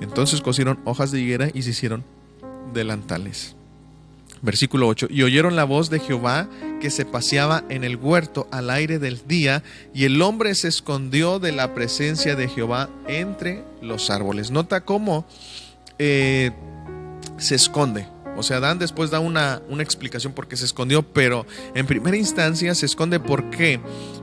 [0.00, 2.04] Entonces cosieron hojas de higuera y se hicieron
[2.72, 3.54] delantales.
[4.42, 5.08] Versículo 8.
[5.10, 6.48] Y oyeron la voz de Jehová
[6.80, 11.38] que se paseaba en el huerto al aire del día, y el hombre se escondió
[11.38, 14.50] de la presencia de Jehová entre los árboles.
[14.50, 15.26] Nota cómo
[15.98, 16.52] eh,
[17.36, 18.06] se esconde.
[18.36, 21.44] O sea, Adán después da una, una explicación por qué se escondió, pero
[21.74, 23.80] en primera instancia se esconde por qué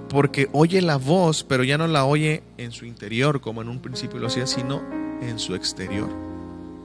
[0.10, 3.80] porque oye la voz, pero ya no la oye en su interior, como en un
[3.80, 4.82] principio lo hacía, sino
[5.22, 6.10] en su exterior.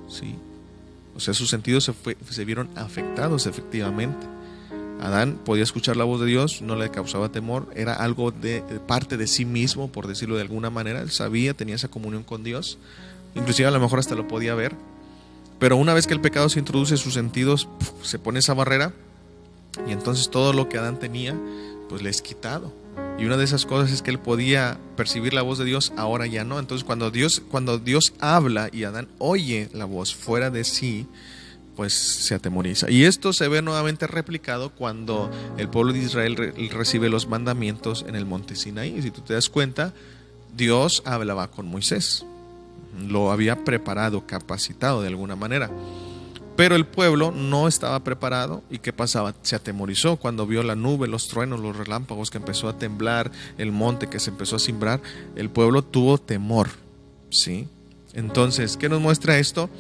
[0.09, 0.37] ¿Sí?
[1.15, 1.95] O sea, sus sentidos se,
[2.31, 4.27] se vieron afectados efectivamente.
[5.03, 9.17] Adán podía escuchar la voz de Dios, no le causaba temor, era algo de, parte
[9.17, 11.01] de sí mismo, por decirlo de alguna manera.
[11.01, 12.79] Él sabía, tenía esa comunión con Dios,
[13.35, 14.77] inclusive a lo mejor hasta lo podía ver.
[15.59, 17.69] Pero una vez que el pecado se introduce, sus sentidos
[18.03, 18.93] se pone esa barrera
[19.89, 21.37] y entonces todo lo que Adán tenía,
[21.89, 22.73] pues le es quitado.
[23.19, 26.27] Y una de esas cosas es que él podía percibir la voz de Dios, ahora
[26.27, 26.59] ya no.
[26.59, 31.07] Entonces cuando Dios, cuando Dios habla y Adán oye la voz fuera de sí,
[31.77, 32.91] pues se atemoriza.
[32.91, 36.37] Y esto se ve nuevamente replicado cuando el pueblo de Israel
[36.73, 39.01] recibe los mandamientos en el monte Sinaí.
[39.03, 39.93] Si tú te das cuenta,
[40.57, 42.27] Dios hablaba con Moisés.
[43.09, 45.71] Lo había preparado, capacitado de alguna manera.
[46.57, 49.35] Pero el pueblo no estaba preparado y ¿qué pasaba?
[49.43, 53.73] Se atemorizó cuando vio la nube, los truenos, los relámpagos que empezó a temblar, el
[53.73, 55.01] monte que se empezó a simbrar,
[55.35, 56.69] el pueblo tuvo temor,
[57.31, 57.69] ¿sí?
[58.13, 59.71] Entonces, ¿qué nos muestra esto?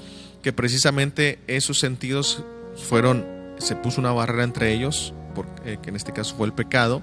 [0.42, 2.42] Que precisamente esos sentidos
[2.88, 3.26] fueron,
[3.58, 7.02] se puso una barrera entre ellos, porque, que en este caso fue el pecado,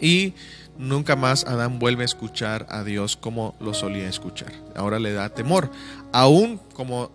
[0.00, 0.34] y
[0.76, 4.52] nunca más Adán vuelve a escuchar a Dios como lo solía escuchar.
[4.74, 5.70] Ahora le da temor,
[6.12, 7.12] aún como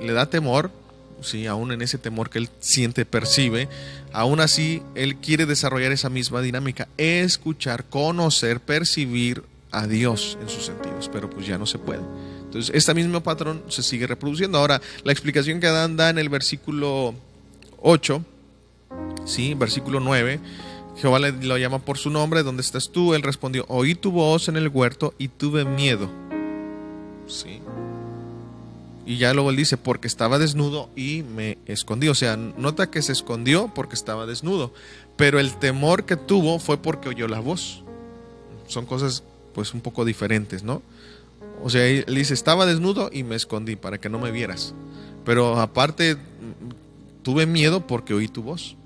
[0.00, 0.72] le da temor,
[1.20, 1.46] ¿sí?
[1.46, 3.68] aún en ese temor que él siente, percibe,
[4.12, 10.66] aún así él quiere desarrollar esa misma dinámica, escuchar, conocer, percibir a Dios en sus
[10.66, 12.02] sentidos, pero pues ya no se puede.
[12.44, 14.58] Entonces, este mismo patrón se sigue reproduciendo.
[14.58, 17.14] Ahora, la explicación que Adán da en el versículo
[17.82, 18.24] 8,
[19.26, 19.54] ¿sí?
[19.54, 20.40] versículo 9,
[20.96, 23.14] Jehová le lo llama por su nombre, ¿dónde estás tú?
[23.14, 26.08] Él respondió, oí tu voz en el huerto y tuve miedo.
[27.26, 27.60] ¿Sí?
[29.06, 32.08] Y ya luego él dice, porque estaba desnudo y me escondí.
[32.08, 34.74] O sea, nota que se escondió porque estaba desnudo.
[35.16, 37.84] Pero el temor que tuvo fue porque oyó la voz.
[38.66, 39.22] Son cosas
[39.54, 40.82] pues un poco diferentes, ¿no?
[41.62, 44.74] O sea, él dice, estaba desnudo y me escondí para que no me vieras.
[45.24, 46.16] Pero aparte,
[47.22, 48.76] tuve miedo porque oí tu voz.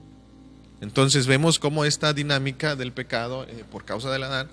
[0.81, 4.47] Entonces vemos cómo esta dinámica del pecado eh, por causa de la edad,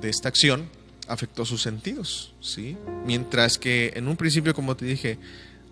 [0.00, 0.68] de esta acción,
[1.08, 2.76] afectó sus sentidos, ¿sí?
[3.04, 5.18] Mientras que en un principio, como te dije,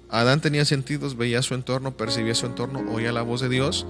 [0.09, 3.87] Adán tenía sentidos, veía su entorno, percibía su entorno, oía la voz de Dios,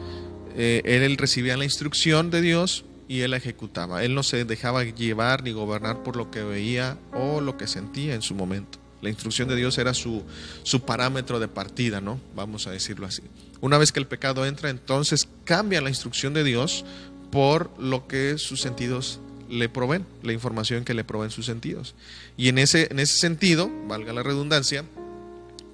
[0.57, 4.05] eh, él, recibía la instrucción de Dios y él la ejecutaba.
[4.05, 8.15] Él no se dejaba llevar ni gobernar por lo que veía o lo que sentía
[8.15, 8.79] en su momento.
[9.03, 10.23] La instrucción de Dios era su,
[10.63, 12.19] su parámetro de partida, ¿no?
[12.35, 13.23] Vamos a decirlo así.
[13.61, 16.87] Una vez que el pecado entra, entonces cambia la instrucción de Dios
[17.31, 21.95] por lo que sus sentidos le proveen, la información que le proveen sus sentidos.
[22.37, 24.85] Y en ese, en ese sentido, valga la redundancia,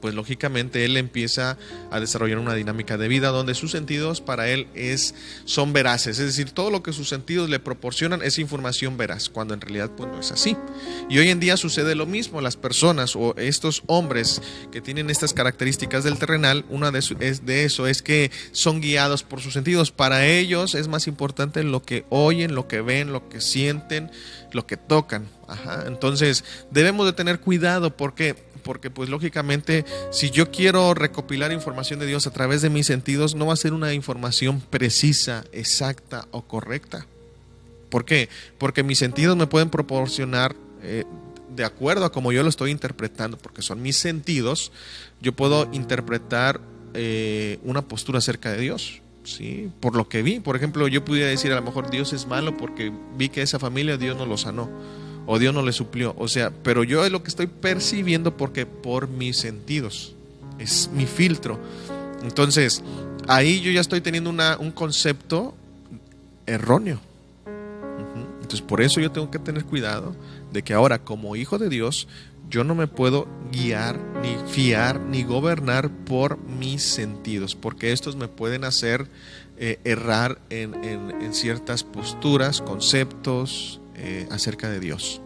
[0.00, 1.58] pues lógicamente él empieza
[1.90, 6.26] a desarrollar una dinámica de vida donde sus sentidos para él es, son veraces, es
[6.26, 10.10] decir, todo lo que sus sentidos le proporcionan es información veraz, cuando en realidad pues
[10.10, 10.56] no es así.
[11.08, 14.42] Y hoy en día sucede lo mismo, las personas o estos hombres
[14.72, 19.22] que tienen estas características del terrenal, una de, es de eso es que son guiados
[19.22, 19.90] por sus sentidos.
[19.90, 24.10] Para ellos es más importante lo que oyen, lo que ven, lo que sienten,
[24.52, 25.28] lo que tocan.
[25.86, 32.06] Entonces debemos de tener cuidado porque porque pues lógicamente si yo quiero recopilar información de
[32.06, 36.42] Dios a través de mis sentidos, no va a ser una información precisa, exacta o
[36.42, 37.06] correcta.
[37.88, 38.28] ¿Por qué?
[38.58, 41.04] Porque mis sentidos me pueden proporcionar, eh,
[41.54, 44.70] de acuerdo a como yo lo estoy interpretando, porque son mis sentidos,
[45.20, 46.60] yo puedo interpretar
[46.94, 49.02] eh, una postura acerca de Dios.
[49.24, 49.70] ¿sí?
[49.80, 52.56] Por lo que vi, por ejemplo, yo pudiera decir a lo mejor Dios es malo
[52.56, 54.70] porque vi que esa familia Dios no lo sanó
[55.32, 56.12] o Dios no le suplió.
[56.18, 60.16] O sea, pero yo es lo que estoy percibiendo porque por mis sentidos.
[60.58, 61.56] Es mi filtro.
[62.24, 62.82] Entonces,
[63.28, 65.54] ahí yo ya estoy teniendo un concepto
[66.46, 66.98] erróneo.
[68.42, 70.16] Entonces, por eso yo tengo que tener cuidado
[70.52, 72.08] de que ahora como hijo de Dios,
[72.48, 78.26] yo no me puedo guiar, ni fiar, ni gobernar por mis sentidos, porque estos me
[78.26, 79.06] pueden hacer
[79.58, 85.20] eh, errar en, ciertas posturas, conceptos eh, acerca de Dios.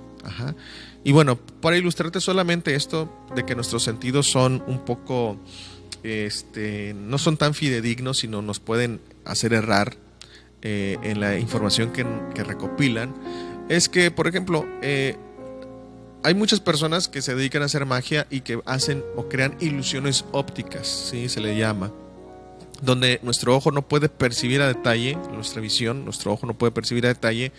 [1.05, 5.39] Y bueno, para ilustrarte solamente esto de que nuestros sentidos son un poco,
[6.03, 9.97] este, no son tan fidedignos, sino nos pueden hacer errar
[10.63, 12.05] eh, en la información que,
[12.43, 13.15] recopilan,
[13.69, 14.67] es que, por ejemplo,
[16.25, 20.25] hay muchas personas que se dedican a hacer magia y que hacen o crean ilusiones
[20.33, 21.29] ópticas, ¿sí?
[21.29, 21.93] se le llama,
[22.81, 27.05] donde nuestro ojo no puede percibir a detalle, nuestra visión, nuestro ojo no puede percibir
[27.05, 27.53] a detalle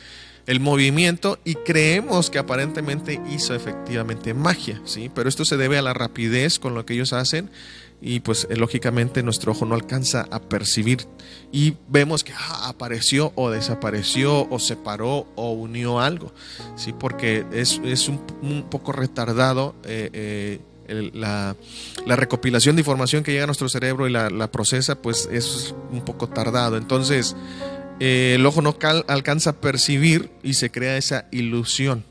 [0.47, 5.09] el movimiento y creemos que aparentemente hizo efectivamente magia, ¿sí?
[5.13, 7.49] Pero esto se debe a la rapidez con lo que ellos hacen
[8.01, 11.07] y pues eh, lógicamente nuestro ojo no alcanza a percibir
[11.51, 16.31] y vemos que ah, apareció o desapareció o separó o unió algo,
[16.75, 16.93] ¿sí?
[16.93, 21.55] porque es, un, poco retardado eh, eh, la,
[22.05, 26.05] recopilación de información que llega a nuestro cerebro y la, la procesa, pues es un
[26.05, 26.77] poco tardado.
[26.77, 27.35] Entonces
[27.99, 28.75] el ojo no
[29.07, 32.03] alcanza a percibir y se crea esa ilusión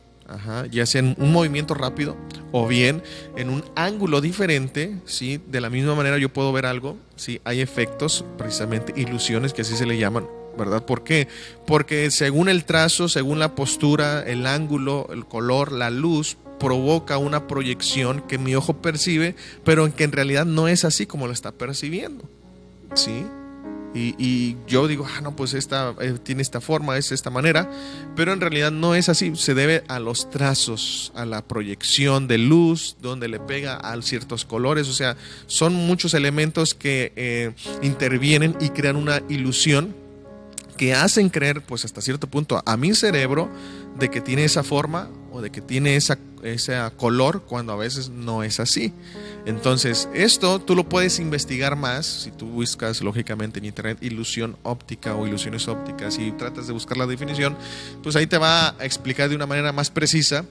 [0.71, 2.17] ya sea en un movimiento rápido
[2.53, 3.03] o bien
[3.37, 5.41] en un ángulo diferente, ¿sí?
[5.47, 7.41] De la misma manera yo puedo ver algo, ¿sí?
[7.45, 10.27] Hay efectos, precisamente ilusiones, que así se le llaman,
[10.57, 10.85] ¿verdad?
[10.85, 11.29] ¿Por qué?
[11.67, 17.47] Porque según el trazo, según la postura, el ángulo, el color, la luz, provoca una
[17.47, 21.53] proyección que mi ojo percibe, pero que en realidad no es así como lo está
[21.53, 22.25] percibiendo,
[22.95, 23.25] ¿sí?
[23.95, 27.71] Y, yo digo, ah, no, pues esta eh, tiene esta forma, es esta manera,
[28.17, 32.39] pero en realidad no es así, se debe a los trazos, a la proyección de
[32.39, 35.17] luz, donde le pega a ciertos colores, o sea,
[35.47, 39.95] son muchos elementos que eh, intervienen y crean una ilusión
[40.77, 43.49] que hacen creer, pues hasta cierto punto, a mi cerebro
[43.99, 48.09] de que tiene esa forma o de que tiene esa, ese color cuando a veces
[48.09, 48.93] no es así.
[49.47, 55.17] Entonces, esto tú lo puedes investigar más si tú buscas lógicamente en internet ilusión óptica
[55.17, 57.57] o ilusiones ópticas y tratas de buscar la definición,
[58.03, 60.45] pues ahí te va a explicar de una manera más precisa.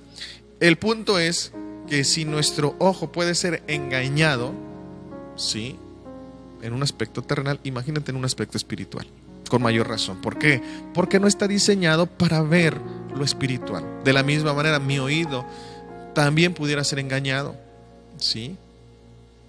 [0.59, 1.53] El punto es
[1.87, 4.53] que si nuestro ojo puede ser engañado,
[5.37, 5.77] ¿sí?
[6.61, 9.07] En un aspecto terrenal, imagínate en un aspecto espiritual
[9.49, 10.19] con mayor razón.
[10.19, 10.61] ¿Por qué?
[10.93, 12.75] Porque no está diseñado para ver
[13.15, 13.83] lo espiritual.
[14.03, 15.45] De la misma manera, mi oído
[16.13, 17.55] también pudiera ser engañado,
[18.17, 18.55] ¿sí?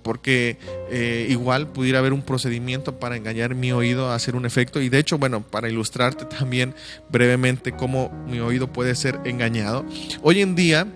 [0.02, 0.58] Porque
[0.90, 4.80] eh, igual pudiera haber un procedimiento para engañar mi oído a hacer un efecto.
[4.80, 6.74] Y de hecho, bueno, para ilustrarte también
[7.10, 9.84] brevemente cómo mi oído puede ser engañado.
[10.22, 10.86] Hoy en día,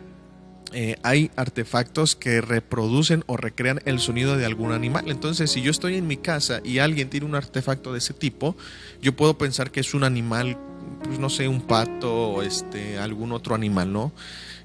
[0.73, 5.11] eh, hay artefactos que reproducen o recrean el sonido de algún animal.
[5.11, 8.55] Entonces, si yo estoy en mi casa y alguien tiene un artefacto de ese tipo,
[9.01, 10.59] yo puedo pensar que es un animal,
[11.03, 14.13] pues no sé, un pato o este, algún otro animal, ¿no?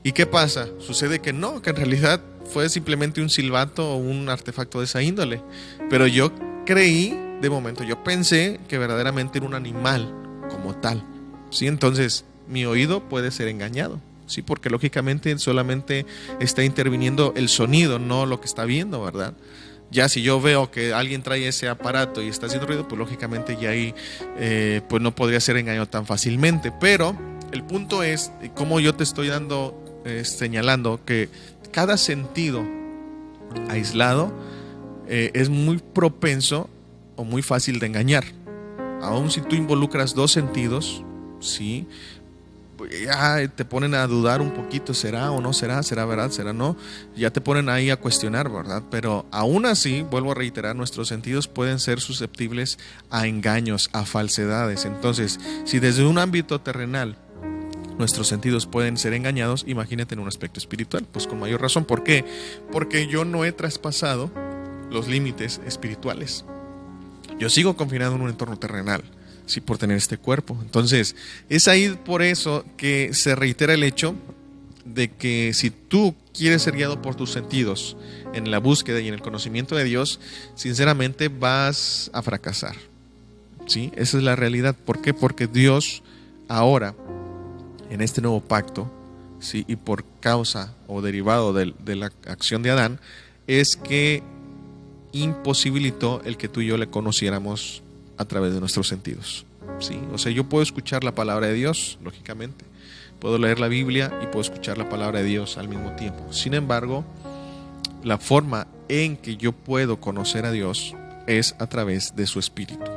[0.04, 0.68] ¿Y qué pasa?
[0.80, 5.02] Sucede que no, que en realidad fue simplemente un silbato o un artefacto de esa
[5.02, 5.42] índole.
[5.90, 6.32] Pero yo
[6.66, 10.14] creí, de momento, yo pensé que verdaderamente era un animal
[10.50, 11.04] como tal.
[11.50, 11.68] ¿Sí?
[11.68, 14.02] Entonces, mi oído puede ser engañado.
[14.26, 16.06] Sí, porque lógicamente solamente
[16.40, 19.34] está interviniendo el sonido, no lo que está viendo, ¿verdad?
[19.94, 23.58] Ya si yo veo que alguien trae ese aparato y está haciendo ruido, pues lógicamente
[23.62, 23.94] ya ahí
[24.40, 26.72] eh, pues no podría ser engañado tan fácilmente.
[26.72, 27.16] Pero
[27.52, 31.30] el punto es, como yo te estoy dando, eh, señalando que
[31.72, 32.66] cada sentido
[33.70, 34.34] aislado
[35.08, 36.72] eh, es muy propenso
[37.16, 38.24] o muy fácil de engañar.
[39.04, 41.04] Aún si tú involucras dos sentidos,
[41.40, 41.86] sí,
[42.86, 45.84] ya te ponen a dudar un poquito, ¿será o no será?
[45.84, 46.32] ¿Será verdad?
[46.32, 46.76] ¿Será no?
[47.16, 48.84] Ya te ponen ahí a cuestionar, ¿verdad?
[48.90, 52.80] Pero aún así, vuelvo a reiterar, nuestros sentidos pueden ser susceptibles
[53.10, 54.86] a engaños, a falsedades.
[54.86, 57.18] Entonces, si desde un ámbito terrenal
[57.98, 61.86] nuestros sentidos pueden ser engañados, imagínate en un aspecto espiritual, pues con mayor razón.
[61.86, 62.26] ¿Por qué?
[62.72, 64.32] Porque yo no he traspasado
[64.90, 66.46] los límites espirituales.
[67.40, 69.04] Yo sigo confinado en un entorno terrenal
[69.46, 70.58] sí, por tener este cuerpo.
[70.62, 71.16] Entonces,
[71.50, 74.16] es ahí por eso que se reitera el hecho
[74.86, 77.96] de que si tú quieres ser guiado por tus sentidos
[78.34, 80.20] en la búsqueda y en el conocimiento de Dios,
[80.56, 82.76] sinceramente vas a fracasar.
[83.66, 83.92] ¿Sí?
[83.96, 84.76] Esa es la realidad.
[84.76, 85.14] ¿Por qué?
[85.14, 86.04] Porque Dios
[86.50, 86.96] ahora,
[87.90, 88.92] en este nuevo pacto,
[89.40, 89.64] ¿sí?
[89.68, 93.00] y por causa o derivado de, de la acción de Adán,
[93.48, 94.22] es que
[95.14, 97.83] imposibilitó el que tú y yo le conociéramos
[98.24, 99.46] a través de nuestros sentidos.
[99.80, 100.00] ¿sí?
[100.12, 102.66] O sea, yo puedo escuchar la palabra de Dios, lógicamente.
[103.20, 106.34] Puedo leer la Biblia y puedo escuchar la palabra de Dios al mismo tiempo.
[106.34, 107.06] Sin embargo,
[108.04, 110.94] la forma en que yo puedo conocer a Dios
[111.28, 112.92] es a través de su espíritu.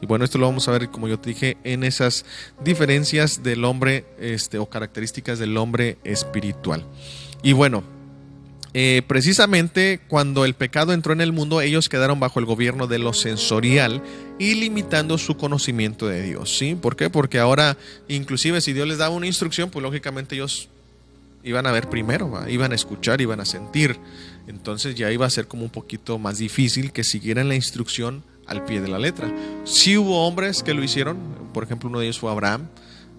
[0.00, 2.24] Y bueno, esto lo vamos a ver, como yo te dije, en esas
[2.64, 6.84] diferencias del hombre este, o características del hombre espiritual.
[7.42, 7.82] Y bueno,
[8.74, 12.98] eh, precisamente cuando el pecado entró en el mundo, ellos quedaron bajo el gobierno de
[12.98, 14.02] lo sensorial
[14.38, 16.56] y limitando su conocimiento de Dios.
[16.56, 16.74] ¿sí?
[16.74, 17.10] ¿Por qué?
[17.10, 17.76] Porque ahora,
[18.08, 20.68] inclusive si Dios les daba una instrucción, pues lógicamente ellos
[21.42, 23.96] iban a ver primero, iban a escuchar, iban a sentir.
[24.46, 28.64] Entonces ya iba a ser como un poquito más difícil que siguieran la instrucción al
[28.64, 29.32] pie de la letra.
[29.64, 31.18] Sí hubo hombres que lo hicieron,
[31.52, 32.68] por ejemplo uno de ellos fue Abraham,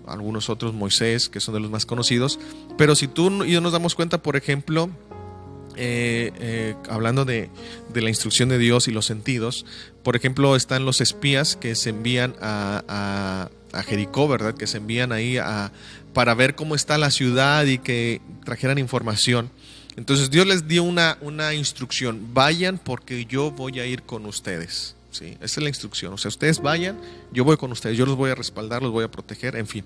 [0.08, 2.39] algunos otros Moisés, que son de los más conocidos,
[2.78, 4.89] pero si tú y yo nos damos cuenta, por ejemplo,
[5.82, 7.50] eh, eh, hablando de,
[7.94, 9.66] la instrucción de Dios y los sentidos,
[10.04, 14.56] por ejemplo, están los espías que se envían a, a, Jericó, ¿verdad?
[14.56, 15.72] Que se envían ahí a,
[16.14, 19.50] para ver cómo está la ciudad y que trajeran información.
[19.96, 24.96] Entonces Dios les dio una, una instrucción, vayan porque yo voy a ir con ustedes.
[25.12, 25.38] ¿sí?
[25.42, 26.14] Esa es la instrucción.
[26.14, 27.00] O sea, ustedes vayan,
[27.32, 29.86] yo voy con ustedes, yo los voy a respaldar, los voy a proteger, en fin.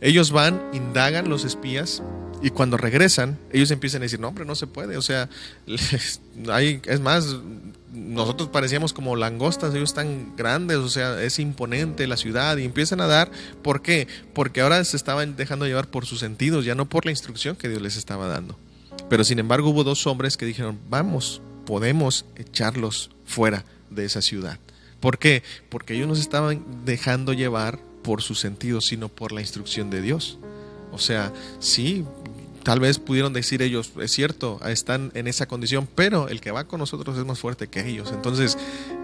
[0.00, 2.02] Ellos van, indagan los espías
[2.42, 4.96] y cuando regresan, ellos empiezan a decir, no, hombre, no se puede.
[4.96, 5.28] O sea,
[6.50, 7.36] hay, es más,
[7.92, 13.00] nosotros parecíamos como langostas, ellos están grandes, o sea, es imponente la ciudad y empiezan
[13.00, 13.30] a dar,
[13.62, 14.08] ¿por qué?
[14.32, 17.68] Porque ahora se estaban dejando llevar por sus sentidos, ya no por la instrucción que
[17.68, 18.58] Dios les estaba dando.
[19.10, 24.58] Pero sin embargo hubo dos hombres que dijeron, vamos, podemos echarlos fuera de esa ciudad.
[25.00, 25.42] ¿Por qué?
[25.68, 30.02] Porque ellos no se estaban dejando llevar por sus sentidos, sino por la instrucción de
[30.02, 30.38] Dios.
[30.92, 32.04] O sea, sí,
[32.62, 36.66] tal vez pudieron decir ellos, es cierto, están en esa condición, pero el que va
[36.66, 38.10] con nosotros es más fuerte que ellos.
[38.12, 38.58] Entonces,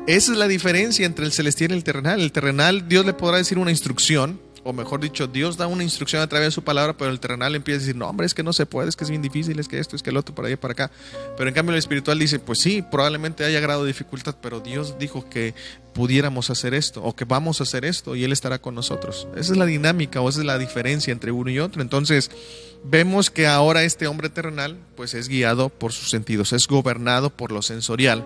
[0.07, 2.20] esa es la diferencia entre el celestial y el terrenal.
[2.20, 6.20] El terrenal, Dios le podrá decir una instrucción, o mejor dicho, Dios da una instrucción
[6.20, 8.42] a través de su palabra, pero el terrenal empieza a decir, no, hombre, es que
[8.42, 10.34] no se puede, es que es bien difícil, es que esto, es que el otro,
[10.34, 10.90] para allá, para acá.
[11.36, 14.98] Pero en cambio el espiritual dice, pues sí, probablemente haya grado de dificultad, pero Dios
[14.98, 15.54] dijo que
[15.94, 19.28] pudiéramos hacer esto o que vamos a hacer esto y Él estará con nosotros.
[19.36, 21.80] Esa es la dinámica o esa es la diferencia entre uno y otro.
[21.80, 22.30] Entonces,
[22.84, 27.52] vemos que ahora este hombre terrenal pues es guiado por sus sentidos, es gobernado por
[27.52, 28.24] lo sensorial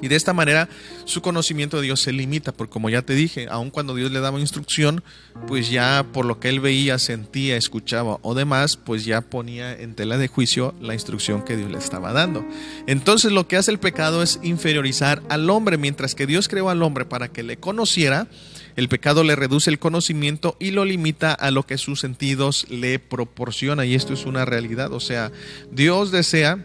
[0.00, 0.68] y de esta manera
[1.04, 4.20] su conocimiento de Dios se limita, porque como ya te dije, aun cuando Dios le
[4.20, 5.02] daba instrucción,
[5.46, 9.94] pues ya por lo que él veía, sentía, escuchaba o demás, pues ya ponía en
[9.94, 12.44] tela de juicio la instrucción que Dios le estaba dando.
[12.86, 16.82] Entonces lo que hace el pecado es inferiorizar al hombre, mientras que Dios creó al
[16.82, 18.28] hombre para que le conociera,
[18.76, 23.00] el pecado le reduce el conocimiento y lo limita a lo que sus sentidos le
[23.00, 23.84] proporciona.
[23.84, 24.92] Y esto es una realidad.
[24.92, 25.32] O sea,
[25.72, 26.64] Dios desea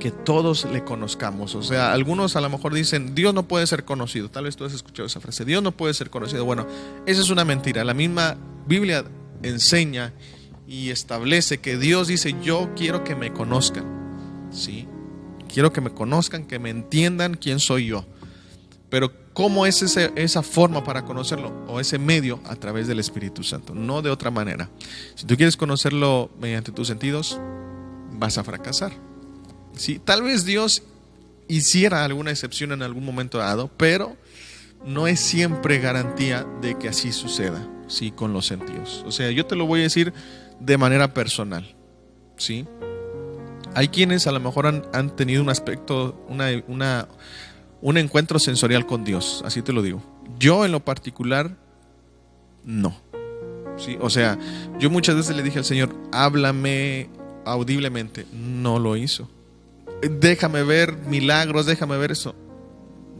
[0.00, 1.54] que todos le conozcamos.
[1.54, 4.28] O sea, algunos a lo mejor dicen, Dios no puede ser conocido.
[4.28, 6.44] Tal vez tú has escuchado esa frase, Dios no puede ser conocido.
[6.44, 6.66] Bueno,
[7.06, 7.84] esa es una mentira.
[7.84, 8.36] La misma
[8.66, 9.04] Biblia
[9.44, 10.12] enseña
[10.66, 14.48] y establece que Dios dice, yo quiero que me conozcan.
[14.50, 14.88] ¿Sí?
[15.52, 18.04] Quiero que me conozcan, que me entiendan quién soy yo.
[18.88, 21.52] Pero ¿cómo es esa forma para conocerlo?
[21.68, 24.68] O ese medio a través del Espíritu Santo, no de otra manera.
[25.14, 27.38] Si tú quieres conocerlo mediante tus sentidos,
[28.12, 29.09] vas a fracasar.
[29.80, 29.98] ¿Sí?
[29.98, 30.82] Tal vez Dios
[31.48, 34.16] hiciera alguna excepción en algún momento dado, pero
[34.84, 38.10] no es siempre garantía de que así suceda, ¿sí?
[38.10, 39.02] Con los sentidos.
[39.06, 40.12] O sea, yo te lo voy a decir
[40.60, 41.74] de manera personal,
[42.36, 42.66] ¿sí?
[43.74, 47.08] Hay quienes a lo mejor han, tenido un aspecto, una, una,
[47.80, 50.02] un encuentro sensorial con Dios, así te lo digo.
[50.38, 51.56] Yo en lo particular,
[52.64, 53.00] no.
[53.78, 53.96] ¿sí?
[54.00, 54.38] O sea,
[54.78, 57.08] yo muchas veces le dije al Señor, háblame
[57.46, 58.26] audiblemente.
[58.32, 59.28] No lo hizo
[60.02, 62.34] déjame ver milagros, déjame ver eso.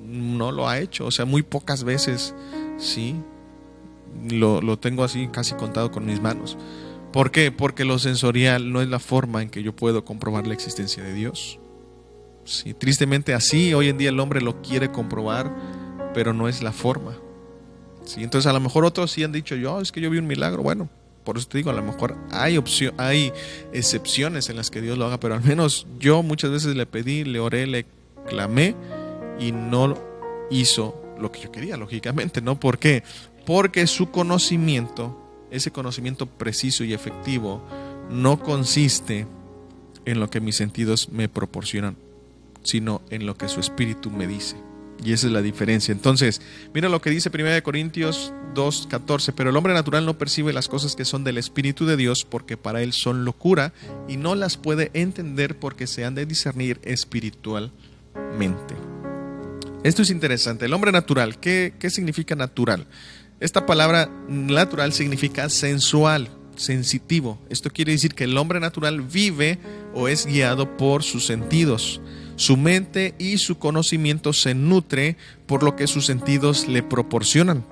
[0.04, 2.34] No lo ha hecho, o sea, muy pocas veces,
[2.78, 3.16] sí.
[4.28, 6.58] Lo, lo tengo así casi contado con mis manos.
[7.12, 7.50] ¿Por qué?
[7.52, 11.12] Porque lo sensorial no es la forma en que yo puedo comprobar la existencia de
[11.12, 11.58] Dios.
[12.44, 15.54] Sí, tristemente así hoy en día el hombre lo quiere comprobar,
[16.14, 17.16] pero no es la forma.
[18.04, 20.26] Sí, entonces a lo mejor otros sí han dicho, yo es que yo vi un
[20.26, 20.62] milagro.
[20.62, 20.88] Bueno,
[21.30, 22.60] por eso te digo, a lo mejor hay,
[23.72, 27.22] excepciones en las que Dios lo haga, pero al menos yo muchas veces le pedí,
[27.22, 27.86] le oré, le
[28.26, 28.74] clamé
[29.38, 29.96] y no
[30.50, 32.58] hizo lo que yo quería, lógicamente, ¿no?
[32.58, 33.04] ¿Por qué?
[33.46, 35.16] Porque su conocimiento,
[35.52, 37.62] ese conocimiento preciso y efectivo,
[38.10, 39.28] no consiste
[40.06, 41.96] en lo que mis sentidos me proporcionan,
[42.64, 44.56] sino en lo que su espíritu me dice.
[45.03, 45.92] Y esa es la diferencia.
[45.92, 46.42] Entonces,
[46.74, 50.96] mira lo que dice 1 Corintios 2.14, pero el hombre natural no percibe las cosas
[50.96, 53.72] que son del Espíritu de Dios porque para él son locura
[54.09, 58.74] y no las puede entender porque se han de discernir espiritualmente.
[59.82, 60.66] Esto es interesante.
[60.66, 62.86] El hombre natural, ¿qué, qué significa natural?
[63.40, 67.38] Esta palabra natural significa sensual, sensitivo.
[67.48, 69.59] Esto quiere decir que el hombre natural vive
[69.94, 72.03] o es guiado por sus sentidos.
[72.41, 77.66] Su mente y su conocimiento se nutre por lo que sus sentidos le proporcionan.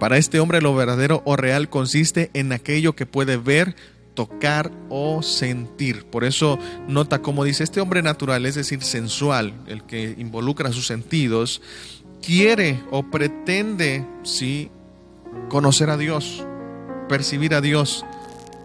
[0.00, 3.76] Para este hombre lo verdadero o real consiste en aquello que puede ver,
[4.14, 6.06] tocar o sentir.
[6.06, 6.58] Por eso
[6.88, 11.60] nota como dice este hombre natural, es decir, sensual, el que involucra sus sentidos,
[12.22, 14.70] quiere o pretende, sí,
[15.50, 16.42] conocer a Dios,
[17.10, 18.06] percibir a Dios.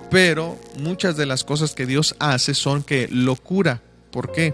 [0.10, 3.82] Pero muchas de las cosas que Dios hace son que locura.
[4.12, 4.54] ¿Por qué?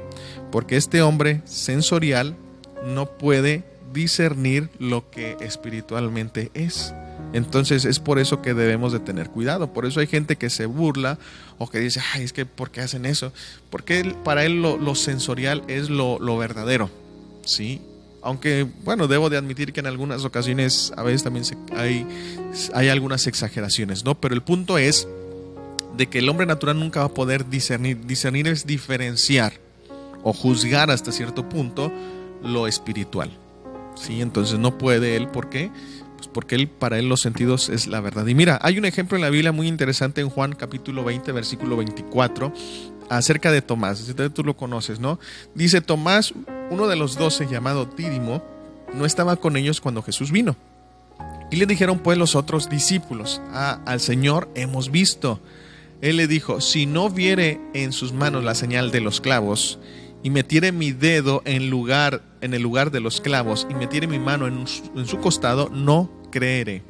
[0.51, 2.35] Porque este hombre sensorial
[2.85, 6.93] no puede discernir lo que espiritualmente es.
[7.33, 9.73] Entonces es por eso que debemos de tener cuidado.
[9.73, 11.17] Por eso hay gente que se burla
[11.57, 13.33] o que dice, ay, es que ¿por qué hacen eso?
[13.69, 16.89] Porque para él lo, sensorial es lo, verdadero.
[17.43, 17.81] ¿sí?
[18.21, 21.45] Aunque, bueno, debo de admitir que en algunas ocasiones a veces también
[21.75, 22.05] hay,
[22.73, 24.15] hay algunas exageraciones, ¿no?
[24.15, 25.07] Pero el punto es
[25.97, 28.05] de que el hombre natural nunca va a poder discernir.
[28.05, 29.53] Discernir es diferenciar
[30.23, 31.91] o juzgar hasta cierto punto
[32.43, 33.31] lo espiritual.
[33.95, 34.21] ¿sí?
[34.21, 35.71] Entonces no puede él, ¿por qué?
[36.17, 38.25] Pues porque él, para él los sentidos es la verdad.
[38.27, 41.77] Y mira, hay un ejemplo en la Biblia muy interesante en Juan capítulo 20, versículo
[41.77, 42.53] 24,
[43.09, 44.13] acerca de Tomás.
[44.33, 45.19] Tú lo conoces, ¿no?
[45.53, 46.33] Dice Tomás,
[46.69, 48.43] uno de los doce llamado Tídimo,
[48.93, 50.55] no estaba con ellos cuando Jesús vino.
[51.51, 55.39] Y le dijeron pues los otros discípulos, ah, al Señor hemos visto.
[56.01, 59.79] Él le dijo, si no viere en sus manos la señal de los clavos
[60.23, 64.19] y metiere mi dedo en, lugar, en el lugar de los clavos y metiere mi
[64.19, 66.83] mano en su, costado, no creeré.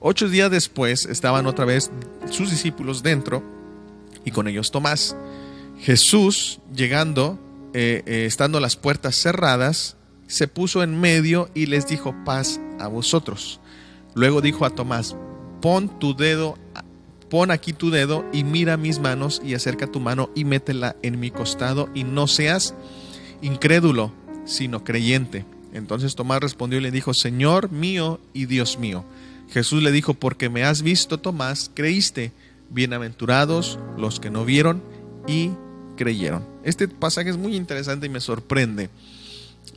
[0.00, 1.90] Ocho días después estaban otra vez
[2.30, 3.42] sus discípulos dentro
[4.24, 5.16] y con ellos Tomás.
[5.78, 7.38] Jesús, llegando,
[7.72, 12.88] eh, eh, estando las puertas cerradas, se puso en medio y les dijo paz a
[12.88, 13.60] vosotros.
[14.14, 15.16] Luego dijo a Tomás,
[15.60, 16.58] pon tu dedo
[17.30, 21.20] pon aquí tu dedo y mira mis manos y acerca tu mano y métela en
[21.20, 22.74] mi costado y no seas
[23.42, 24.12] incrédulo,
[24.44, 25.44] sino creyente.
[25.72, 29.04] Entonces Tomás respondió y le dijo, Señor mío y Dios mío.
[29.50, 32.32] Jesús le dijo, porque me has visto, Tomás, creíste.
[32.70, 34.82] Bienaventurados los que no vieron
[35.26, 35.50] y
[35.96, 36.44] creyeron.
[36.64, 38.90] Este pasaje es muy interesante y me sorprende.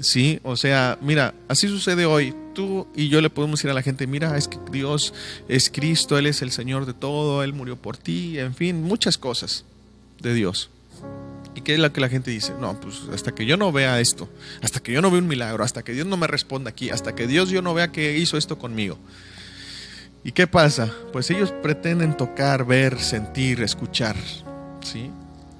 [0.02, 2.34] Sí, o sea, mira, así sucede hoy.
[2.54, 5.14] Tú y yo le podemos decir a la gente, mira, es que Dios
[5.48, 9.18] es Cristo, Él es el Señor de todo, Él murió por ti, en fin, muchas
[9.18, 9.64] cosas
[10.20, 10.70] de Dios.
[11.56, 12.54] ¿Y qué es lo que la gente dice?
[12.60, 14.28] No, pues hasta que yo no vea esto,
[14.62, 17.14] hasta que yo no vea un milagro, hasta que Dios no me responda aquí, hasta
[17.14, 18.98] que Dios yo no vea que hizo esto conmigo.
[20.24, 20.92] ¿Y qué pasa?
[21.14, 24.16] Pues ellos pretenden tocar, ver, sentir, escuchar,
[24.82, 25.10] ¿sí?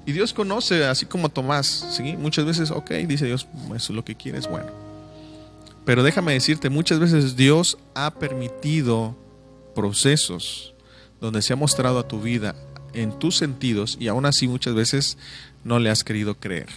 [0.04, 2.16] Y Dios conoce, así como Tomás, ¿sí?
[2.16, 4.70] Muchas veces, ok, dice Dios, eso es lo que quieres, bueno.
[5.84, 9.16] Pero déjame decirte, muchas veces Dios ha permitido
[9.74, 10.74] procesos
[11.20, 12.54] donde se ha mostrado a tu vida
[12.94, 15.16] en tus sentidos y aún así muchas veces
[15.64, 16.68] no le has querido creer.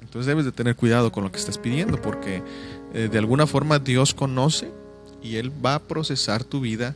[0.00, 2.42] Entonces debes de tener cuidado con lo que estás pidiendo porque
[2.94, 4.70] eh, de alguna forma Dios conoce
[5.22, 6.94] y Él va a procesar tu vida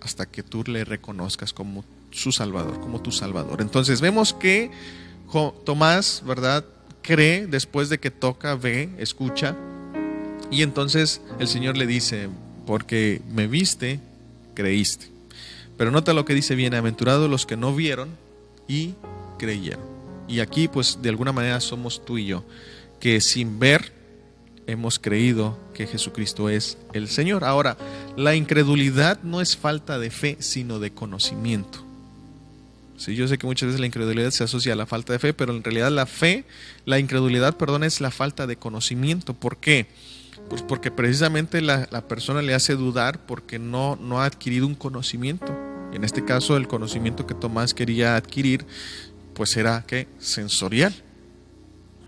[0.00, 3.60] hasta que tú le reconozcas como su Salvador, como tu Salvador.
[3.60, 4.70] Entonces vemos que
[5.64, 6.64] Tomás, ¿verdad?
[7.02, 9.56] Cree después de que toca, ve, escucha.
[10.50, 12.28] Y entonces el Señor le dice,
[12.66, 14.00] porque me viste,
[14.54, 15.06] creíste.
[15.76, 18.10] Pero nota lo que dice, bienaventurados los que no vieron
[18.66, 18.94] y
[19.38, 19.84] creyeron.
[20.26, 22.44] Y aquí pues de alguna manera somos tú y yo,
[23.00, 23.92] que sin ver
[24.66, 27.44] hemos creído que Jesucristo es el Señor.
[27.44, 27.76] Ahora,
[28.16, 31.87] la incredulidad no es falta de fe, sino de conocimiento.
[32.98, 35.32] Sí, yo sé que muchas veces la incredulidad se asocia a la falta de fe,
[35.32, 36.44] pero en realidad la fe,
[36.84, 39.34] la incredulidad, perdón, es la falta de conocimiento.
[39.34, 39.86] ¿Por qué?
[40.50, 45.56] Pues porque precisamente la, persona le hace dudar porque no, no ha adquirido un conocimiento.
[45.92, 48.66] Y en este caso el conocimiento que Tomás quería adquirir,
[49.32, 50.08] pues era ¿qué?
[50.18, 50.92] sensorial.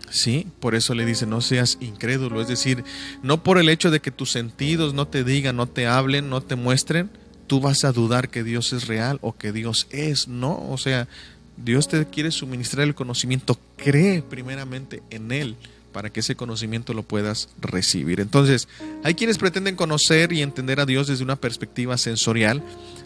[0.09, 2.83] Sí, por eso le dice, no seas incrédulo, es decir,
[3.23, 6.41] no por el hecho de que tus sentidos no te digan, no te hablen, no
[6.41, 7.09] te muestren,
[7.51, 10.65] tú vas a dudar que Dios es real o que Dios es, ¿no?
[10.69, 11.09] O sea,
[11.57, 15.57] Dios te quiere suministrar el conocimiento, cree primeramente en Él
[15.91, 18.21] para que ese conocimiento lo puedas recibir.
[18.21, 18.69] Entonces,
[19.03, 22.63] hay quienes pretenden conocer y entender a Dios desde una perspectiva sensorial,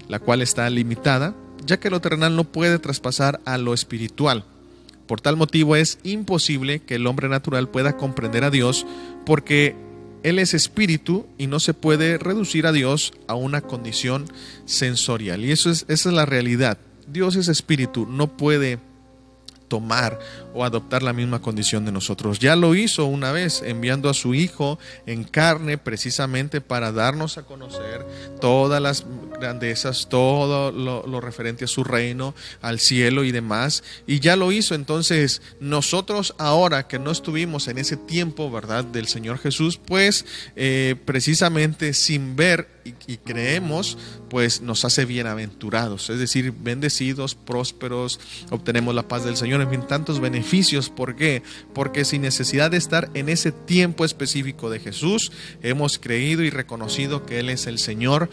[0.10, 1.34] la cual está limitada,
[1.66, 4.46] ya que lo terrenal no puede traspasar a lo espiritual.
[5.08, 8.86] Por tal motivo es imposible que el hombre natural pueda comprender a Dios
[9.26, 9.76] porque
[10.26, 14.26] él es espíritu y no se puede reducir a Dios a una condición
[14.66, 15.46] sensorial.
[15.46, 16.80] Y eso es, esa es la realidad.
[17.08, 18.80] Dios es espíritu, no puede
[19.68, 20.18] tomar
[20.56, 22.40] o adoptar la misma condición de nosotros.
[22.40, 27.44] Ya lo hizo una vez, enviando a su Hijo en carne precisamente para darnos a
[27.44, 28.04] conocer
[28.42, 29.06] todas las
[29.40, 33.84] grandezas, todo lo, referente a su reino, al cielo y demás.
[34.08, 34.76] Y ya lo hizo.
[34.76, 38.84] Entonces, nosotros ahora que no estuvimos en ese tiempo, ¿verdad?
[38.84, 40.26] Del Señor Jesús, pues
[40.56, 42.76] eh, precisamente sin ver
[43.08, 43.98] y, creemos,
[44.30, 48.20] pues nos hace bienaventurados, es decir, bendecidos, prósperos,
[48.52, 50.90] obtenemos la paz del Señor, en fin, tantos beneficios.
[50.90, 51.42] ¿Por qué?
[51.74, 55.32] Porque sin necesidad de estar en ese tiempo específico de Jesús,
[55.64, 58.30] hemos creído y reconocido que Él es el Señor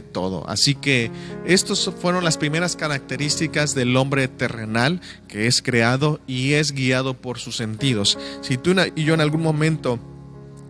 [0.00, 0.48] todo.
[0.48, 1.10] Así que
[1.44, 7.38] estas fueron las primeras características del hombre terrenal que es creado y es guiado por
[7.38, 8.16] sus sentidos.
[8.42, 9.98] Si tú y yo en algún momento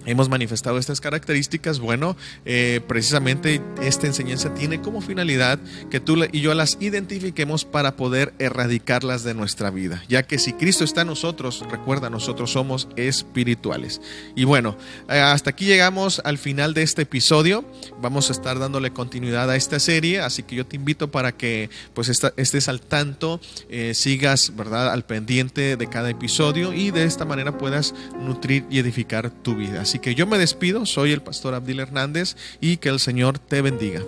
[0.07, 5.59] hemos manifestado estas características, bueno, eh, precisamente esta enseñanza tiene como finalidad
[5.91, 10.53] que tú y yo las identifiquemos para poder erradicarlas de nuestra vida, ya que si
[10.53, 14.01] Cristo está en nosotros, recuerda, nosotros somos espirituales.
[14.35, 14.77] Y bueno,
[15.09, 17.65] eh, hasta aquí llegamos al final de este episodio,
[18.01, 21.71] vamos a estar dándole continuidad a esta serie, así que yo te invito para que
[21.95, 27.25] pues estés al tanto, eh, sigas, ¿verdad?, al pendiente de cada episodio y de esta
[27.25, 29.85] manera puedas nutrir y edificar tu vida.
[29.91, 33.61] Así que yo me despido, soy el pastor Abdil Hernández y que el Señor te
[33.61, 34.01] bendiga.